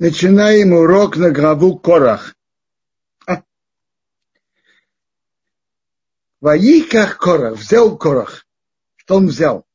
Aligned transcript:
Начинаем 0.00 0.72
урок 0.72 1.18
на 1.18 1.30
главу 1.30 1.78
Корах. 1.78 2.34
Ваиках 6.40 7.18
Корах, 7.18 7.58
взял 7.58 7.98
Корах. 7.98 8.46
Что 8.96 9.16
он 9.16 9.26
взял? 9.26 9.66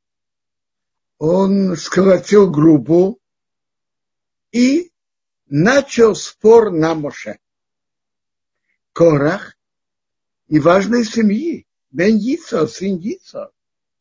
Он 1.19 1.77
сколотил 1.77 2.49
группу 2.49 3.19
и 4.51 4.91
начал 5.46 6.16
спор 6.16 6.71
на 6.71 6.96
Моше. 6.96 7.38
Корах 8.94 9.55
и 10.48 10.57
важной 10.57 11.05
семьи. 11.05 11.68
Бен 11.92 12.18
Йицо, 12.18 12.66
сын 12.66 12.98
Йицо. 12.98 13.52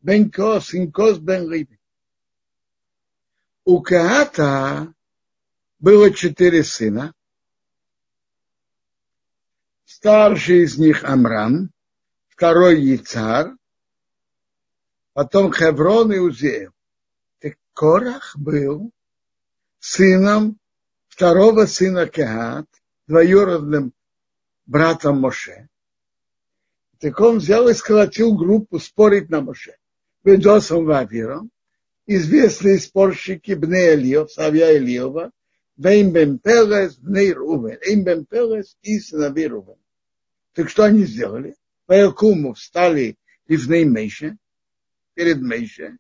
Бен 0.01 0.31
Кос, 0.31 0.69
сын 0.69 0.91
Кос, 0.91 1.19
бен 1.19 1.53
Риби. 1.53 1.79
У 3.67 3.83
Каата 3.83 4.95
было 5.85 6.11
четыре 6.11 6.65
сына. 6.65 7.15
Старший 9.85 10.63
из 10.63 10.79
них 10.79 11.05
Амрам, 11.05 11.71
второй 12.29 12.81
Яцар, 12.81 13.55
потом 15.13 15.53
Хеврон 15.53 16.11
и 16.11 16.19
Узеев. 16.19 16.73
Так 17.39 17.59
Корах 17.75 18.35
был 18.39 18.93
сыном 19.79 20.59
второго 21.09 21.67
сына 21.67 22.07
Кеат, 22.07 22.67
двоюродным 23.07 23.93
братом 24.65 25.21
Моше. 25.21 25.69
Так 26.99 27.21
он 27.21 27.41
взял 27.41 27.69
и 27.69 27.75
сколотил 27.75 28.35
группу 28.35 28.79
спорить 28.79 29.29
на 29.29 29.43
Моше. 29.43 29.77
Бедосом 30.25 30.87
Вавиром, 30.87 31.51
известные 32.07 32.79
спорщики 32.79 33.53
Бне 33.53 33.93
Ильев, 33.93 34.33
Савья 34.33 34.75
Ильева, 34.75 35.31
Вейм 35.77 36.13
бен 36.13 36.39
Пелес, 36.39 36.97
Бней 36.97 37.33
Рувен. 37.33 37.79
Эйм 37.83 38.05
бен 38.05 38.25
Пелес 38.27 38.77
и 38.83 38.99
сыновей 38.99 39.49
Рувен. 39.49 39.77
Так 40.55 40.71
что 40.71 40.85
они 40.85 41.05
сделали? 41.05 41.57
Ваякуму 41.87 42.55
встали 42.55 43.17
Ивней 43.47 43.85
Мейше, 43.85 44.37
перед 45.15 45.41
Мейше. 45.41 45.99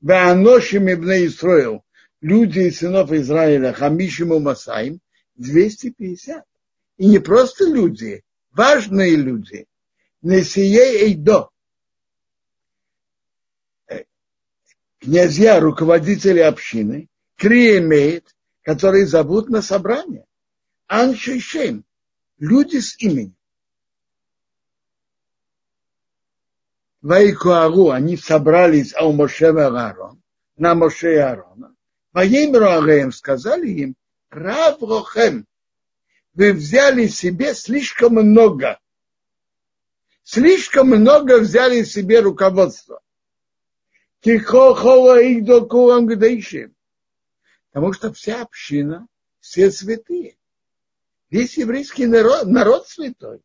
Вааношим 0.00 0.88
Ибней 0.88 1.26
Исроил, 1.26 1.82
люди 2.20 2.60
и 2.60 2.70
сынов 2.70 3.10
Израиля, 3.12 3.72
Хамишиму 3.72 4.38
Масаим, 4.38 5.00
250. 5.36 6.44
И 6.98 7.06
не 7.06 7.18
просто 7.18 7.64
люди, 7.64 8.22
важные 8.52 9.16
люди. 9.16 9.66
Несие 10.22 11.06
Эйдо. 11.06 11.50
Князья, 14.98 15.60
руководители 15.60 16.40
общины, 16.40 17.08
Кри 17.36 17.80
которые 18.66 19.06
зовут 19.06 19.48
на 19.48 19.62
собрание. 19.62 20.26
Аншишем. 20.88 21.84
Люди 22.36 22.78
с 22.78 23.00
именем. 23.00 23.36
Вайкуару, 27.00 27.90
они 27.90 28.16
собрались 28.16 28.92
а 28.96 29.06
у 29.06 29.12
Моше 29.12 29.46
Аарон, 29.46 30.20
на 30.56 30.74
Моше 30.74 31.14
и 31.14 31.18
Аарона. 31.18 31.76
Воимру 32.12 32.64
Ареем 32.64 33.12
сказали 33.12 33.68
им, 33.68 33.96
Рав 34.30 34.82
Рохем, 34.82 35.46
вы 36.34 36.52
взяли 36.52 37.06
себе 37.06 37.54
слишком 37.54 38.14
много. 38.14 38.80
Слишком 40.24 40.88
много 40.88 41.38
взяли 41.38 41.84
себе 41.84 42.18
руководство. 42.18 43.00
Тихо 44.22 45.18
их 45.20 45.44
до 45.44 45.60
гдейшим. 46.00 46.75
Потому 47.76 47.92
что 47.92 48.10
вся 48.10 48.40
община, 48.40 49.06
все 49.38 49.70
святые. 49.70 50.38
Весь 51.28 51.58
еврейский 51.58 52.06
народ, 52.06 52.46
народ 52.46 52.88
святой. 52.88 53.42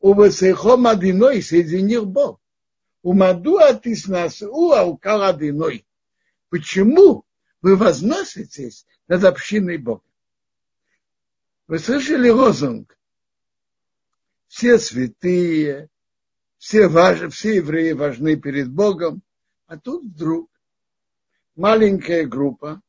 У 0.00 0.14
Васехом 0.14 0.86
одиной 0.86 1.42
соединил 1.42 2.06
Бог. 2.06 2.40
У 3.02 3.12
Маду 3.12 3.58
нас 4.06 4.40
у 4.40 4.70
Алкаладиной. 4.72 5.86
Почему 6.48 7.26
вы 7.60 7.76
возноситесь 7.76 8.86
над 9.08 9.24
общиной 9.24 9.76
Бога? 9.76 10.08
Вы 11.66 11.80
слышали 11.80 12.30
лозунг? 12.30 12.98
Все 14.46 14.78
святые, 14.78 15.90
все, 16.56 16.88
важ, 16.88 17.30
все 17.30 17.56
евреи 17.56 17.92
важны 17.92 18.36
перед 18.36 18.72
Богом, 18.72 19.22
а 19.66 19.76
тут 19.76 20.02
вдруг 20.02 20.50
маленькая 21.56 22.24
группа 22.24 22.80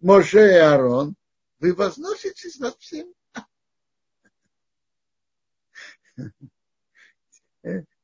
Моше 0.00 0.54
и 0.54 0.58
Аарон, 0.58 1.16
вы 1.58 1.74
возноситесь 1.74 2.58
над 2.58 2.78
всем. 2.78 3.12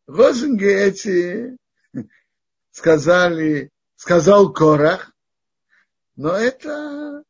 Лозунги 0.06 0.66
эти 0.66 1.56
сказали, 2.72 3.70
сказал 3.96 4.52
Корах, 4.52 5.12
но 6.16 6.30
это 6.30 7.24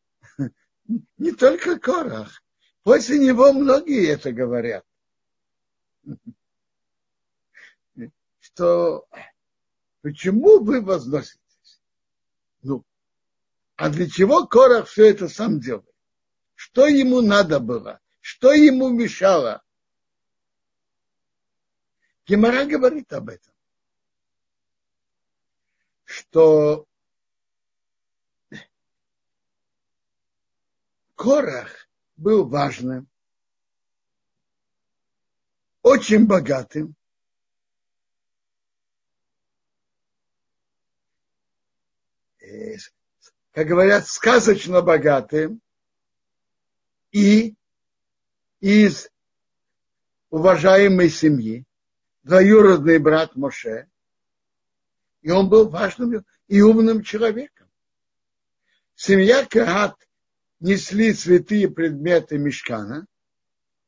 не 1.19 1.33
только 1.33 1.79
Корах. 1.79 2.43
После 2.83 3.19
него 3.19 3.53
многие 3.53 4.09
это 4.09 4.33
говорят. 4.33 4.85
Что 8.41 9.07
почему 10.03 10.63
вы 10.63 10.81
возноситесь? 10.81 11.44
А 13.77 13.89
для 13.89 14.09
чего 14.09 14.47
Корах 14.47 14.89
все 14.89 15.11
это 15.11 15.29
сам 15.29 15.59
делает? 15.61 15.95
Что 16.55 16.87
ему 16.87 17.21
надо 17.21 17.59
было? 17.59 18.01
Что 18.21 18.53
ему 18.53 18.89
мешало? 18.89 19.63
Гемора 22.27 22.65
говорит 22.65 23.13
об 23.13 23.29
этом. 23.29 23.53
Что 26.05 26.87
Корах 31.17 31.89
был 32.17 32.47
важным, 32.47 33.09
очень 35.83 36.27
богатым, 36.27 36.95
как 43.55 43.69
говорят, 43.69 44.09
сказочно 44.09 44.83
богатым 44.83 45.61
и 47.13 47.55
из 48.59 49.09
уважаемой 50.29 51.09
семьи, 51.09 51.65
двоюродный 52.25 52.99
брат 52.99 53.37
Моше, 53.37 53.89
и 55.23 55.31
он 55.31 55.49
был 55.49 55.69
важным 55.69 56.25
и 56.49 56.61
умным 56.63 57.05
человеком. 57.05 57.71
Семья 58.97 59.47
Каат 59.47 59.95
несли 60.59 61.15
святые 61.15 61.71
предметы 61.71 62.39
Мешкана. 62.39 63.07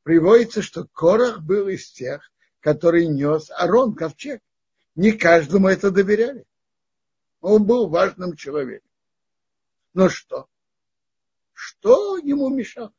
Приводится, 0.04 0.62
что 0.62 0.87
Корах 0.93 1.41
был 1.41 1.66
из 1.66 1.91
тех, 1.91 2.31
который 2.60 3.09
нес 3.09 3.50
Арон, 3.50 3.97
ковчег. 3.97 4.41
Не 4.94 5.10
каждому 5.10 5.66
это 5.66 5.91
доверяли. 5.91 6.44
Он 7.41 7.66
был 7.66 7.88
важным 7.88 8.37
человеком. 8.37 8.85
Но 9.97 10.11
что? 10.11 10.47
Что 11.55 12.19
ему 12.19 12.51
мешало? 12.51 12.93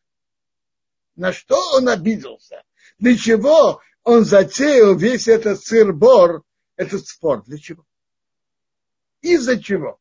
На 1.16 1.32
что 1.32 1.56
он 1.76 1.90
обиделся? 1.90 2.64
Для 2.98 3.16
чего 3.16 3.82
он 4.02 4.26
затеял 4.26 4.98
весь 4.98 5.28
этот 5.28 5.64
сыр-бор, 5.64 6.44
этот 6.76 7.06
спор? 7.08 7.44
Для 7.44 7.60
чего? 7.60 7.86
Из-за 9.22 9.62
чего? 9.62 10.00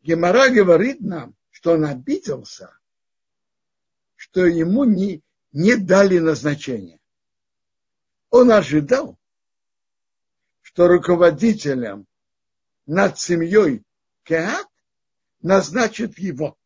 Гемора 0.00 0.48
говорит 0.48 1.00
нам, 1.00 1.36
что 1.50 1.74
он 1.74 1.84
обиделся, 1.84 2.76
что 4.16 4.44
ему 4.44 4.82
не, 4.82 5.22
не 5.52 5.76
дали 5.76 6.18
назначения. 6.18 6.98
Он 8.30 8.50
ожидал, 8.50 9.16
что 10.62 10.88
руководителем 10.88 12.08
над 12.88 13.18
семьей 13.18 13.84
Кеат 14.24 14.66
назначит 15.42 16.18
его. 16.18 16.58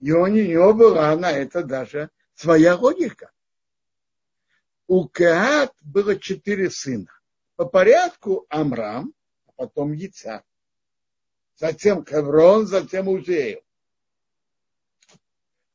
И 0.00 0.10
у 0.10 0.26
нее 0.26 0.72
была 0.72 1.14
на 1.16 1.30
это 1.30 1.62
даже 1.62 2.10
своя 2.34 2.76
логика. 2.76 3.30
У 4.86 5.06
Кеат 5.06 5.74
было 5.82 6.18
четыре 6.18 6.70
сына. 6.70 7.10
По 7.56 7.66
порядку 7.66 8.46
Амрам, 8.48 9.12
а 9.46 9.52
потом 9.52 9.92
Яца. 9.92 10.44
Затем 11.56 12.04
Хеврон, 12.06 12.66
затем 12.66 13.06
Узеев. 13.06 13.62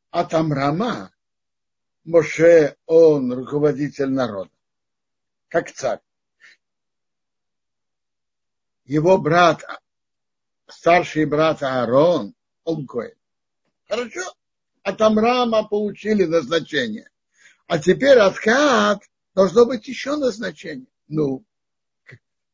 От 0.10 0.34
Амрама 0.34 1.14
Моше, 2.04 2.76
он 2.88 3.32
руководитель 3.32 4.10
народа, 4.10 4.50
как 5.48 5.72
царь 5.72 6.05
его 8.86 9.18
брат 9.18 9.64
старший 10.68 11.26
брат 11.26 11.64
Аарон, 11.64 12.34
он 12.64 12.88
Коэн. 12.88 13.14
Хорошо? 13.88 14.34
От 14.84 15.02
Амрама 15.02 15.68
получили 15.68 16.26
назначение. 16.26 17.10
А 17.68 17.80
теперь 17.80 18.18
от 18.20 18.38
Каат 18.38 19.04
должно 19.34 19.66
быть 19.66 19.88
еще 19.88 20.16
назначение. 20.16 20.88
Ну, 21.08 21.44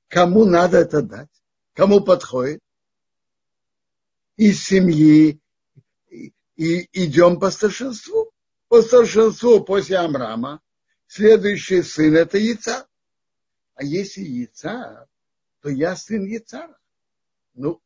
кому 0.08 0.46
надо 0.46 0.78
это 0.78 1.02
дать? 1.02 1.30
Кому 1.74 2.02
подходит? 2.02 2.62
Из 4.38 4.64
семьи 4.64 5.40
и 6.10 6.90
идем 6.94 7.40
по 7.40 7.52
старшинству. 7.52 8.32
По 8.68 8.82
старшинству 8.82 9.62
после 9.62 9.98
Амрама 9.98 10.62
следующий 11.08 11.82
сын 11.82 12.16
это 12.16 12.38
яйца. 12.38 12.88
А 13.76 13.84
если 13.84 14.22
яйца, 14.22 15.08
то 15.62 15.70
я 15.70 15.96
сын 15.96 16.26
яйца. 16.26 16.76
Ну, 17.54 17.82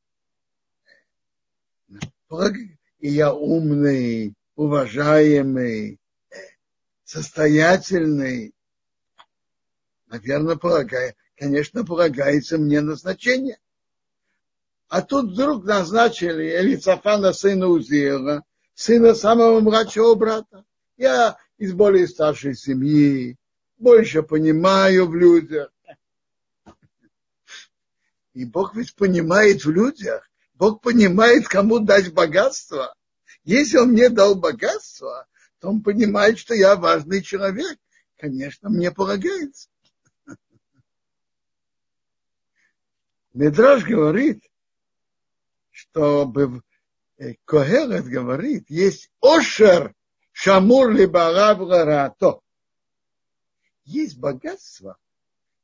и 3.00 3.10
я 3.10 3.34
умный, 3.34 4.34
уважаемый, 4.56 6.00
состоятельный. 7.04 8.54
Наверное, 10.08 10.56
полагаю, 10.56 11.14
конечно, 11.38 11.84
полагается 11.84 12.58
мне 12.58 12.82
назначение. 12.82 13.60
А 14.88 15.02
тут 15.02 15.32
вдруг 15.32 15.66
назначили 15.66 16.58
Элицафана 16.58 17.34
сына 17.34 17.68
Узиела, 17.68 18.44
сына 18.74 19.14
самого 19.14 19.60
младшего 19.60 20.16
брата. 20.16 20.64
Я 20.98 21.38
из 21.58 21.74
более 21.74 22.08
старшей 22.08 22.56
семьи, 22.56 23.38
больше 23.78 24.24
понимаю 24.24 25.08
в 25.08 25.16
людях. 25.16 25.72
И 28.36 28.46
Бог 28.46 28.76
ведь 28.76 28.94
понимает 28.96 29.64
в 29.64 29.72
людях. 29.72 30.30
Бог 30.54 30.82
понимает, 30.82 31.48
кому 31.48 31.80
дать 31.80 32.14
богатство. 32.14 32.94
Если 33.46 33.78
Он 33.78 33.94
мне 33.94 34.10
дал 34.10 34.36
богатство, 34.36 35.26
то 35.60 35.70
Он 35.70 35.82
понимает, 35.82 36.38
что 36.38 36.54
я 36.54 36.76
важный 36.76 37.24
человек. 37.24 37.80
Конечно, 38.18 38.70
мне 38.70 38.92
полагается. 38.92 39.70
Медраж 43.34 43.86
говорит, 43.86 44.44
что 45.72 46.30
Когелет 47.46 48.06
говорит, 48.06 48.70
есть 48.70 49.12
ошер 49.22 49.96
шамур 50.34 50.92
либо 50.92 51.32
рато. 51.32 52.42
Есть 53.86 54.18
богатство, 54.18 54.98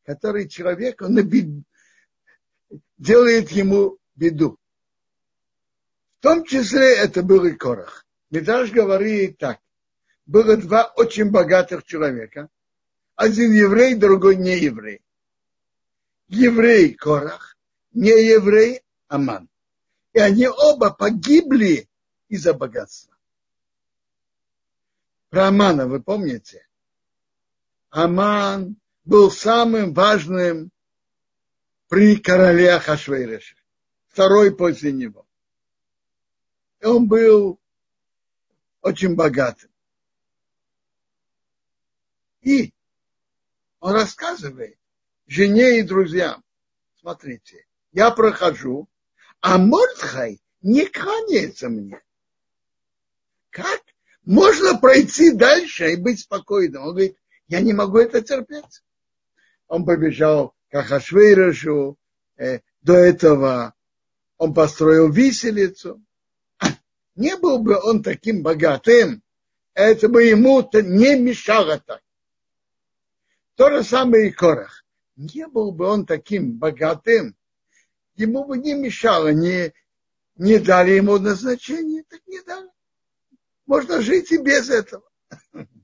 которое 0.06 0.48
человек, 0.48 1.02
он 1.02 1.22
бед... 1.28 1.66
делает 3.02 3.50
ему 3.52 3.98
беду. 4.16 4.58
В 6.20 6.22
том 6.22 6.46
числе 6.46 6.96
это 6.98 7.24
был 7.24 7.46
и 7.46 7.52
Корах. 7.52 8.06
Медраж 8.30 8.72
говорит 8.72 9.40
так. 9.40 9.60
Было 10.28 10.56
два 10.56 10.86
очень 10.96 11.32
богатых 11.32 11.84
человека. 11.84 12.48
Один 13.16 13.52
еврей, 13.54 13.96
другой 13.96 14.36
не 14.36 14.56
еврей. 14.56 15.02
Еврей 16.28 16.94
Корах, 16.94 17.58
не 17.92 18.12
еврей 18.12 18.82
Аман. 19.08 19.50
И 20.14 20.20
они 20.20 20.48
оба 20.48 20.92
погибли 20.92 21.90
из-за 22.30 22.54
богатства. 22.54 23.16
Про 25.30 25.48
Амана 25.48 25.88
вы 25.88 26.04
помните? 26.04 26.68
Аман 27.90 28.78
был 29.06 29.32
самым 29.32 29.94
важным 29.94 30.71
при 31.92 32.16
короле 32.16 32.72
Ахашвейреше. 32.72 33.58
Второй 34.08 34.56
после 34.56 34.94
него. 34.94 35.28
И 36.80 36.86
он 36.86 37.06
был 37.06 37.60
очень 38.82 39.14
богатым. 39.16 39.70
И 42.44 42.74
он 43.82 43.92
рассказывает 43.92 44.80
жене 45.28 45.80
и 45.80 45.82
друзьям, 45.82 46.46
смотрите, 47.02 47.68
я 47.92 48.12
прохожу, 48.12 48.88
а 49.42 49.58
Мордхай 49.58 50.42
не 50.62 50.86
кланяется 50.86 51.68
мне. 51.68 52.02
Как? 53.50 53.82
Можно 54.24 54.80
пройти 54.80 55.34
дальше 55.34 55.92
и 55.92 55.98
быть 55.98 56.22
спокойным. 56.22 56.84
Он 56.84 56.90
говорит, 56.92 57.18
я 57.50 57.60
не 57.60 57.74
могу 57.74 57.98
это 57.98 58.22
терпеть. 58.22 58.82
Он 59.68 59.84
побежал 59.84 60.56
к 60.72 60.76
Ахашвейрашу, 60.76 61.98
э, 62.38 62.62
до 62.82 62.94
этого 62.94 63.76
он 64.38 64.54
построил 64.54 65.12
виселицу. 65.12 66.02
Не 67.16 67.36
был 67.38 67.60
бы 67.60 67.78
он 67.78 68.02
таким 68.02 68.42
богатым, 68.42 69.22
это 69.74 70.08
бы 70.08 70.24
ему 70.24 70.62
-то 70.62 70.82
не 70.82 71.16
мешало 71.16 71.80
так. 71.80 72.02
То 73.56 73.70
же 73.70 73.84
самое 73.84 74.30
и 74.30 74.32
Корах. 74.32 74.84
Не 75.16 75.48
был 75.48 75.72
бы 75.72 75.86
он 75.86 76.06
таким 76.06 76.58
богатым, 76.58 77.36
ему 78.16 78.46
бы 78.46 78.58
не 78.58 78.74
мешало, 78.74 79.32
не, 79.32 79.74
не 80.36 80.58
дали 80.58 80.92
ему 80.92 81.20
назначение, 81.20 82.04
так 82.10 82.22
не 82.28 82.42
дали. 82.42 82.70
Можно 83.66 84.02
жить 84.02 84.32
и 84.32 84.38
без 84.38 84.70
этого. 84.70 85.04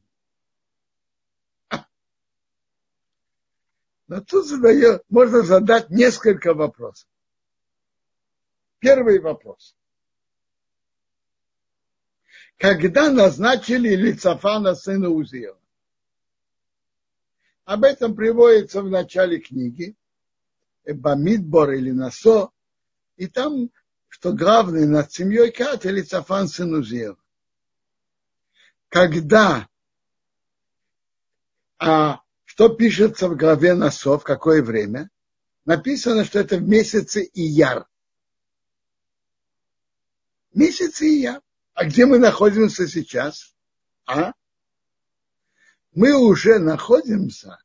Но 4.07 4.21
тут 4.21 4.47
задает, 4.47 5.03
можно 5.09 5.41
задать 5.41 5.89
несколько 5.89 6.53
вопросов. 6.53 7.09
Первый 8.79 9.19
вопрос. 9.19 9.75
Когда 12.57 13.11
назначили 13.11 13.95
Лицафана 13.95 14.75
сына 14.75 15.09
Узиева? 15.09 15.59
Об 17.65 17.83
этом 17.83 18.15
приводится 18.15 18.81
в 18.81 18.89
начале 18.89 19.39
книги. 19.39 19.95
Бамидбор 20.93 21.71
или 21.71 21.91
Насо, 21.91 22.51
и 23.17 23.27
там, 23.27 23.71
что 24.07 24.31
главный 24.31 24.87
над 24.87 25.11
семьей 25.11 25.51
Кат 25.51 25.85
или 25.85 26.01
сын 26.01 26.73
Узиева. 26.73 27.17
Когда, 28.89 29.67
а 31.77 32.21
что 32.57 32.69
пишется 32.69 33.29
в 33.29 33.35
главе 33.37 33.75
Насо, 33.75 34.17
в 34.17 34.23
какое 34.23 34.63
время? 34.63 35.11
Написано, 35.65 36.25
что 36.25 36.39
это 36.39 36.57
в 36.57 36.67
месяце 36.67 37.21
Ияр. 37.35 37.85
Месяц 40.55 41.03
Ияр. 41.03 41.39
А 41.75 41.85
где 41.85 42.07
мы 42.07 42.17
находимся 42.17 42.87
сейчас? 42.87 43.53
А? 44.07 44.31
Мы 45.93 46.17
уже 46.17 46.57
находимся 46.57 47.59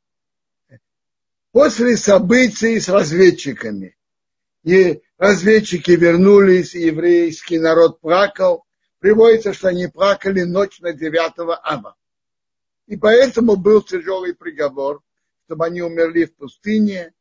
после 1.51 1.97
событий 1.97 2.79
с 2.79 2.87
разведчиками. 2.87 3.97
И 4.61 5.01
разведчики 5.17 5.89
вернулись, 5.89 6.75
и 6.75 6.81
еврейский 6.81 7.57
народ 7.57 7.99
плакал. 7.99 8.63
Приводится, 8.99 9.53
что 9.53 9.69
они 9.69 9.87
плакали 9.87 10.43
ночь 10.43 10.79
на 10.81 10.93
9 10.93 11.33
ава. 11.63 11.97
И 12.87 12.97
поэтому 12.97 13.55
был 13.55 13.81
тяжелый 13.81 14.35
приговор, 14.35 15.01
чтобы 15.45 15.65
они 15.65 15.81
умерли 15.81 16.25
в 16.25 16.35
пустыне. 16.35 17.13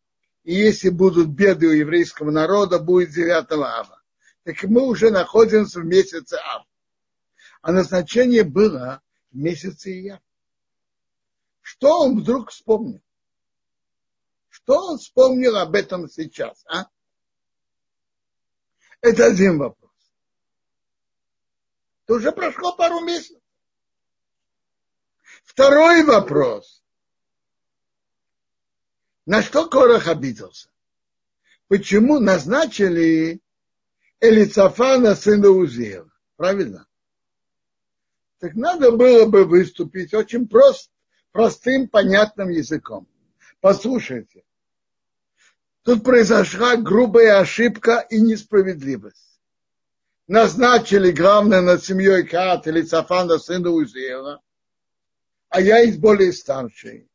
И 0.43 0.55
если 0.55 0.89
будут 0.91 1.29
беды 1.29 1.69
у 1.69 1.73
еврейского 1.73 2.31
народа, 2.31 2.79
будет 2.79 3.11
9 3.11 3.53
ава. 3.53 4.03
Так 4.45 4.63
мы 4.65 4.83
уже 4.83 5.11
находимся 5.11 5.81
в 5.81 5.85
месяце 5.85 6.35
ав. 6.35 6.67
А 7.61 7.73
назначение 7.73 8.43
было 8.43 9.01
в 9.31 9.37
месяце 9.37 9.91
ия. 9.91 10.21
Что 11.61 12.01
он 12.01 12.21
вдруг 12.21 12.51
вспомнил? 12.51 13.01
Что 14.49 14.75
он 14.89 14.99
вспомнил 14.99 15.57
об 15.57 15.75
этом 15.75 16.09
сейчас, 16.09 16.65
а? 16.67 16.87
Это 19.01 19.27
один 19.27 19.59
вопрос. 19.59 19.91
Это 22.05 22.15
уже 22.15 22.33
прошло 22.33 22.77
пару 22.77 23.01
месяцев. 23.01 23.42
Второй 25.53 26.03
вопрос. 26.03 26.83
На 29.27 29.43
что 29.43 29.69
Корах 29.69 30.09
обиделся? 30.09 30.71
Почему 31.69 32.19
назначили 32.21 33.43
Элицафана 34.19 35.15
сына 35.15 35.51
Узиева? 35.51 36.11
Правильно? 36.37 36.87
Так 38.39 38.55
надо 38.55 38.93
было 38.93 39.27
бы 39.27 39.45
выступить 39.45 40.15
очень 40.15 40.49
прост, 40.49 40.91
простым, 41.33 41.87
понятным 41.87 42.49
языком. 42.49 43.07
Послушайте, 43.61 44.45
Тут 45.83 46.03
произошла 46.03 46.77
грубая 46.77 47.41
ошибка 47.41 48.07
и 48.09 48.21
несправедливость. 48.23 49.41
Назначили 50.29 51.11
главное 51.11 51.61
над 51.61 51.85
семьей 51.85 52.27
Кат 52.27 52.67
или 52.69 52.81
Цафана 52.81 53.39
сына 53.39 53.69
Узиела, 53.71 54.41
а 55.53 55.61
я 55.61 55.83
из 55.83 55.99
более 55.99 56.33
старший, 56.33 57.11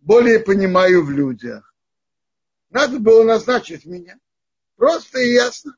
более 0.00 0.40
понимаю 0.40 1.04
в 1.04 1.10
людях. 1.12 1.72
Надо 2.68 2.98
было 2.98 3.22
назначить 3.22 3.86
меня. 3.86 4.18
Просто 4.74 5.20
и 5.20 5.34
ясно. 5.34 5.76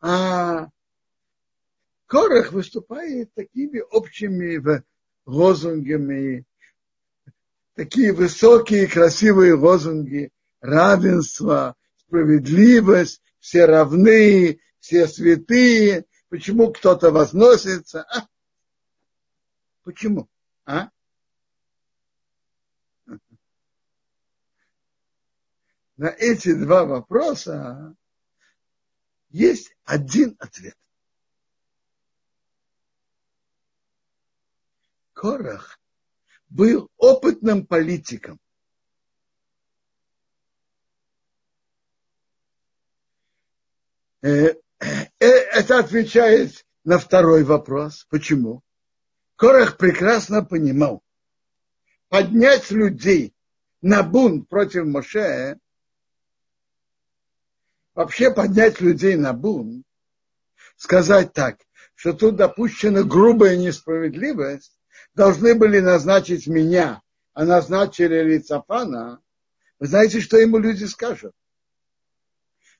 А 0.00 0.68
Корах 2.06 2.52
выступает 2.52 3.34
такими 3.34 3.80
общими 3.80 4.82
лозунгами, 5.26 6.46
такие 7.74 8.14
высокие, 8.14 8.86
красивые 8.86 9.52
лозунги 9.52 10.30
равенства, 10.62 11.76
справедливость, 11.98 13.20
все 13.40 13.66
равны, 13.66 14.58
все 14.80 15.06
святые. 15.06 16.06
Почему 16.30 16.72
кто-то 16.72 17.10
возносится? 17.10 18.04
А? 18.04 18.26
Почему? 19.84 20.28
А? 20.64 20.88
На 25.96 26.08
эти 26.08 26.52
два 26.54 26.84
вопроса 26.84 27.94
есть 29.28 29.76
один 29.84 30.36
ответ. 30.40 30.76
Корах 35.12 35.78
был 36.48 36.90
опытным 36.96 37.66
политиком. 37.66 38.40
Э, 44.22 44.48
э, 44.48 44.54
это 45.20 45.78
отвечает 45.78 46.66
на 46.82 46.98
второй 46.98 47.44
вопрос. 47.44 48.06
Почему? 48.08 48.62
Корах 49.36 49.76
прекрасно 49.76 50.44
понимал, 50.44 51.02
поднять 52.08 52.70
людей 52.70 53.34
на 53.82 54.02
бунт 54.02 54.48
против 54.48 54.86
Моше, 54.86 55.58
вообще 57.94 58.32
поднять 58.32 58.80
людей 58.80 59.16
на 59.16 59.32
бунт, 59.32 59.84
сказать 60.76 61.32
так, 61.32 61.58
что 61.94 62.12
тут 62.12 62.36
допущена 62.36 63.02
грубая 63.02 63.56
несправедливость, 63.56 64.78
должны 65.14 65.54
были 65.54 65.80
назначить 65.80 66.46
меня, 66.46 67.02
а 67.32 67.44
назначили 67.44 68.22
Лицафана, 68.22 69.20
вы 69.80 69.86
знаете, 69.88 70.20
что 70.20 70.38
ему 70.38 70.58
люди 70.58 70.84
скажут? 70.84 71.34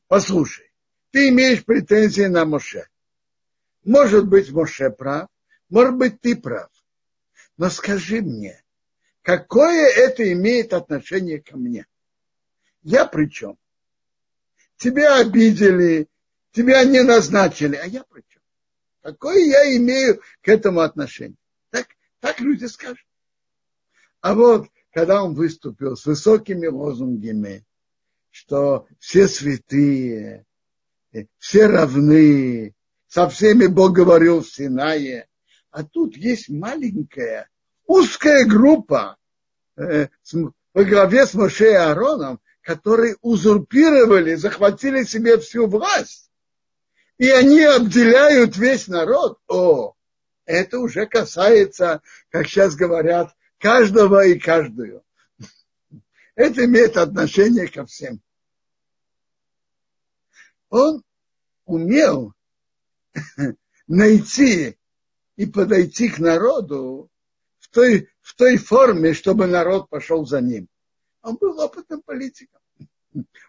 Послушай, 0.07 0.73
ты 1.11 1.29
имеешь 1.31 1.65
претензии 1.65 2.27
на 2.27 2.45
Моше. 2.45 2.89
Может 3.85 4.29
быть, 4.29 4.53
Моше 4.53 4.91
прав, 4.91 5.29
может 5.75 5.97
быть, 5.97 6.21
ты 6.21 6.37
прав. 6.37 6.71
Но 7.57 7.69
скажи 7.69 8.23
мне, 8.23 8.63
какое 9.23 9.89
это 9.89 10.33
имеет 10.33 10.73
отношение 10.73 11.41
ко 11.41 11.57
мне? 11.57 11.85
Я 12.85 13.07
при 13.07 13.27
чем? 13.27 13.59
Тебя 14.77 15.17
обидели, 15.17 16.07
тебя 16.53 16.85
не 16.85 17.03
назначили, 17.03 17.75
а 17.75 17.87
я 17.87 18.05
при 18.05 18.23
чем? 18.29 18.41
Какое 19.03 19.45
я 19.47 19.77
имею 19.77 20.21
к 20.43 20.49
этому 20.49 20.79
отношение? 20.79 21.39
Так, 21.71 21.89
так 22.21 22.39
люди 22.39 22.67
скажут. 22.67 23.09
А 24.21 24.35
вот, 24.35 24.69
когда 24.93 25.25
он 25.25 25.35
выступил 25.35 25.97
с 25.97 26.07
высокими 26.07 26.69
лозунгами, 26.69 27.67
что 28.31 28.87
все 29.01 29.27
святые, 29.27 30.47
все 31.39 31.67
равны, 31.67 32.77
со 33.09 33.29
всеми 33.29 33.67
Бог 33.67 33.93
говорил 33.93 34.41
в 34.41 34.49
Синае, 34.49 35.27
а 35.75 35.83
тут 35.83 36.17
есть 36.17 36.49
маленькая, 36.49 37.51
узкая 37.85 38.45
группа 38.45 39.17
э, 39.77 40.07
главе 40.73 41.27
с 41.27 41.35
Моше 41.35 41.73
и 41.73 41.75
Аароном, 41.75 42.41
которые 42.61 43.17
узурпировали, 43.23 44.37
захватили 44.37 45.03
себе 45.03 45.37
всю 45.39 45.67
власть. 45.67 46.31
И 47.19 47.29
они 47.29 47.61
обделяют 47.63 48.57
весь 48.57 48.87
народ. 48.87 49.41
О, 49.49 49.95
это 50.45 50.79
уже 50.79 51.07
касается, 51.07 52.03
как 52.29 52.47
сейчас 52.47 52.77
говорят, 52.77 53.35
каждого 53.59 54.25
и 54.25 54.39
каждую. 54.39 55.03
Это 56.37 56.67
имеет 56.67 56.97
отношение 56.97 57.67
ко 57.67 57.85
всем. 57.85 58.21
Он 60.69 61.03
умел 61.65 62.33
найти 63.89 64.79
и 65.37 65.47
подойти 65.47 66.09
к 66.09 66.19
народу 66.19 67.11
в 67.59 67.69
той, 67.69 68.09
в 68.21 68.35
той 68.35 68.57
форме, 68.57 69.15
чтобы 69.15 69.47
народ 69.47 69.89
пошел 69.89 70.27
за 70.27 70.41
ним. 70.41 70.69
Он 71.23 71.37
был 71.37 71.59
опытным 71.61 72.03
политиком. 72.03 72.61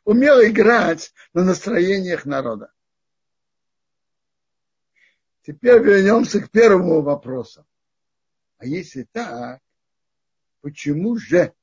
Умел 0.03 0.41
играть 0.41 1.13
на 1.33 1.43
настроениях 1.43 2.25
народа. 2.25 2.71
Теперь 5.41 5.83
вернемся 5.83 6.39
к 6.41 6.49
первому 6.49 7.01
вопросу. 7.01 7.65
А 8.57 8.65
если 8.65 9.03
так, 9.11 9.61
почему 10.61 11.17
же 11.17 11.53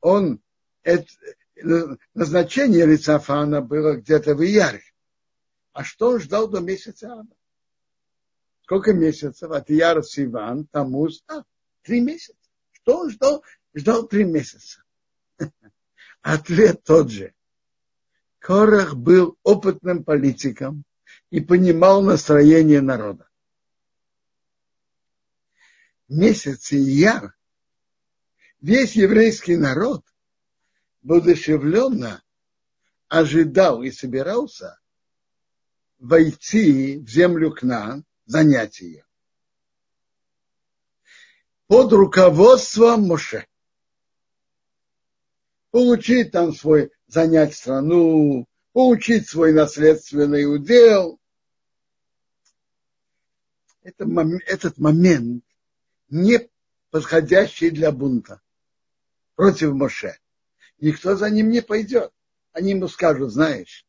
он, 0.00 0.40
это, 0.82 1.06
назначение 2.14 2.86
Лицафана 2.86 3.60
было 3.60 3.96
где-то 3.96 4.34
в 4.34 4.44
Ияре? 4.44 4.82
А 5.72 5.84
что 5.84 6.10
он 6.10 6.20
ждал 6.20 6.48
до 6.48 6.60
месяца 6.60 7.12
Ава? 7.12 7.26
Сколько 8.62 8.92
месяцев? 8.92 9.50
От 9.50 9.70
Яра 9.70 10.02
Сиван, 10.02 10.66
Тамуз, 10.66 11.22
а, 11.28 11.42
три 11.82 12.00
месяца. 12.00 12.38
Что 12.72 12.98
он 12.98 13.10
ждал? 13.10 13.44
Ждал 13.74 14.06
три 14.06 14.24
месяца. 14.24 14.82
Ответ 16.22 16.82
тот 16.84 17.10
же. 17.10 17.34
Корах 18.38 18.94
был 18.94 19.38
опытным 19.42 20.04
политиком 20.04 20.84
и 21.30 21.40
понимал 21.40 22.02
настроение 22.02 22.80
народа. 22.80 23.28
Месяц 26.08 26.72
Ияр 26.72 27.36
весь 28.60 28.96
еврейский 28.96 29.56
народ 29.56 30.04
воодушевленно 31.02 32.22
ожидал 33.08 33.82
и 33.82 33.90
собирался 33.90 34.78
войти 35.98 36.98
в 36.98 37.08
землю 37.08 37.52
к 37.52 37.62
нам, 37.62 38.04
занять 38.26 38.80
ее. 38.80 39.04
Под 41.66 41.92
руководством 41.92 43.06
Моше. 43.06 43.46
Получить 45.70 46.32
там 46.32 46.54
свой, 46.54 46.90
занять 47.06 47.54
страну, 47.54 48.46
получить 48.72 49.28
свой 49.28 49.52
наследственный 49.52 50.52
удел. 50.52 51.20
Это, 53.82 54.06
этот 54.46 54.78
момент 54.78 55.44
не 56.08 56.48
подходящий 56.90 57.70
для 57.70 57.92
бунта 57.92 58.40
против 59.34 59.72
Моше. 59.72 60.18
Никто 60.80 61.16
за 61.16 61.28
ним 61.28 61.50
не 61.50 61.60
пойдет. 61.60 62.12
Они 62.52 62.70
ему 62.70 62.88
скажут, 62.88 63.32
знаешь, 63.32 63.86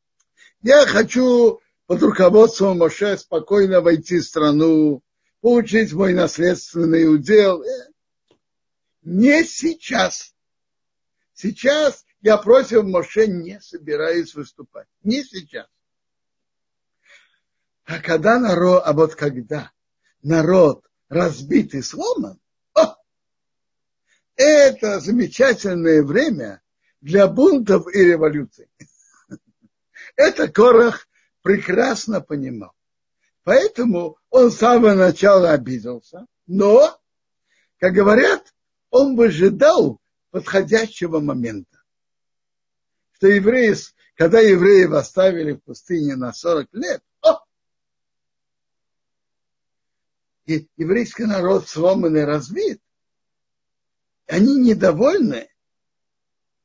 я 0.61 0.85
хочу 0.85 1.61
под 1.89 2.03
руководством 2.03 2.77
Моше 2.77 3.17
спокойно 3.17 3.81
войти 3.81 4.19
в 4.19 4.23
страну, 4.23 5.01
получить 5.41 5.91
мой 5.91 6.13
наследственный 6.13 7.11
удел. 7.11 7.63
Э, 7.63 7.87
не 9.01 9.43
сейчас. 9.43 10.35
Сейчас 11.33 12.05
я 12.21 12.37
против 12.37 12.83
Моше 12.83 13.25
не 13.25 13.59
собираюсь 13.59 14.35
выступать. 14.35 14.85
Не 15.01 15.23
сейчас. 15.23 15.65
А 17.85 17.97
когда 17.97 18.37
народ, 18.37 18.83
а 18.85 18.93
вот 18.93 19.15
когда 19.15 19.71
народ 20.21 20.85
разбит 21.07 21.73
и 21.73 21.81
сломан, 21.81 22.39
о, 22.75 22.97
это 24.35 24.99
замечательное 24.99 26.03
время 26.03 26.61
для 27.01 27.27
бунтов 27.27 27.91
и 27.91 27.97
революций. 27.97 28.69
Это 30.15 30.49
Корах 30.49 31.08
прекрасно 31.41 32.21
понимал. 32.21 32.73
Поэтому 33.43 34.17
он 34.29 34.51
с 34.51 34.57
самого 34.57 34.93
начала 34.93 35.51
обиделся, 35.51 36.25
но, 36.45 36.99
как 37.79 37.93
говорят, 37.93 38.53
он 38.89 39.15
выжидал 39.15 39.99
подходящего 40.31 41.19
момента. 41.19 41.81
Что 43.13 43.27
евреи, 43.27 43.75
когда 44.15 44.39
евреев 44.39 44.91
оставили 44.91 45.53
в 45.53 45.63
пустыне 45.63 46.15
на 46.15 46.33
40 46.33 46.67
лет, 46.73 47.01
о! 47.21 47.39
и 50.45 50.67
еврейский 50.77 51.25
народ 51.25 51.67
сломан 51.67 52.17
и 52.17 52.21
разбит, 52.21 52.81
они 54.27 54.55
недовольны, 54.59 55.49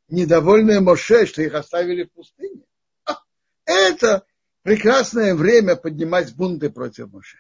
недовольны 0.09 0.81
Моше, 0.81 1.26
что 1.26 1.43
их 1.43 1.54
оставили 1.54 2.04
в 2.04 2.12
пустыне. 2.12 2.64
Это 3.64 4.26
прекрасное 4.64 5.37
время 5.37 5.76
поднимать 5.76 6.35
бунты 6.35 6.71
против 6.71 7.12
Моше. 7.12 7.38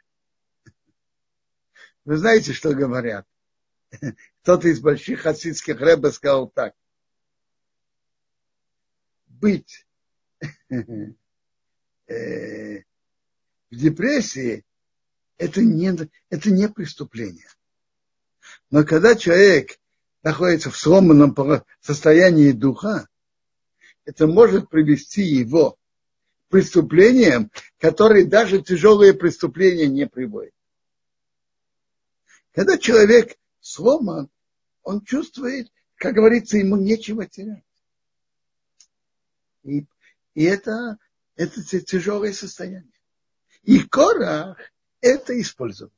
Вы 2.04 2.18
знаете, 2.18 2.52
что 2.52 2.74
говорят? 2.74 3.26
Кто-то 4.42 4.68
из 4.68 4.80
больших 4.80 5.22
хасидских 5.22 5.80
рэбе 5.80 6.12
сказал 6.12 6.48
так. 6.48 6.74
быть 9.26 9.86
э, 12.06 12.78
в 13.70 13.76
депрессии, 13.76 14.64
это 15.36 15.62
не, 15.62 15.92
это 16.30 16.50
не 16.50 16.68
преступление. 16.68 17.48
Но 18.70 18.84
когда 18.84 19.14
человек 19.14 19.78
находится 20.22 20.70
в 20.70 20.76
сломанном 20.76 21.34
состоянии 21.80 22.52
духа, 22.52 23.08
это 24.04 24.26
может 24.26 24.70
привести 24.70 25.22
его 25.22 25.78
преступлениям, 26.54 27.50
которые 27.78 28.26
даже 28.26 28.62
тяжелые 28.62 29.12
преступления 29.12 29.88
не 29.88 30.06
приводят. 30.06 30.54
Когда 32.52 32.78
человек 32.78 33.36
сломан, 33.58 34.30
он 34.84 35.04
чувствует, 35.04 35.72
как 35.96 36.14
говорится, 36.14 36.56
ему 36.56 36.76
нечего 36.76 37.26
терять. 37.26 37.64
И, 39.64 39.84
и 40.34 40.44
это, 40.44 40.98
это 41.34 41.60
тяжелое 41.60 42.32
состояние. 42.32 43.00
И 43.64 43.80
Корах 43.80 44.56
это 45.00 45.40
использовал. 45.40 45.90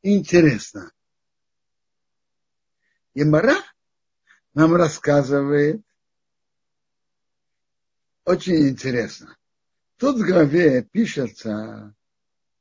Интересно. 0.00 0.90
Емара 3.14 3.56
нам 4.54 4.74
рассказывает 4.74 5.82
очень 8.24 8.68
интересно. 8.68 9.36
Тут 9.96 10.16
в 10.16 10.26
главе 10.26 10.82
пишется 10.82 11.94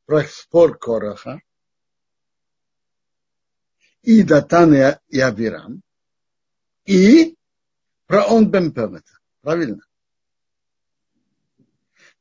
про 0.06 0.24
спор 0.24 0.78
Короха 0.78 1.42
и 4.04 4.22
Датан 4.22 4.76
и 5.08 5.20
Авирам, 5.20 5.82
и 6.86 7.36
про 8.06 8.26
он 8.26 8.52
Бен 8.52 8.74
Правильно? 9.42 9.82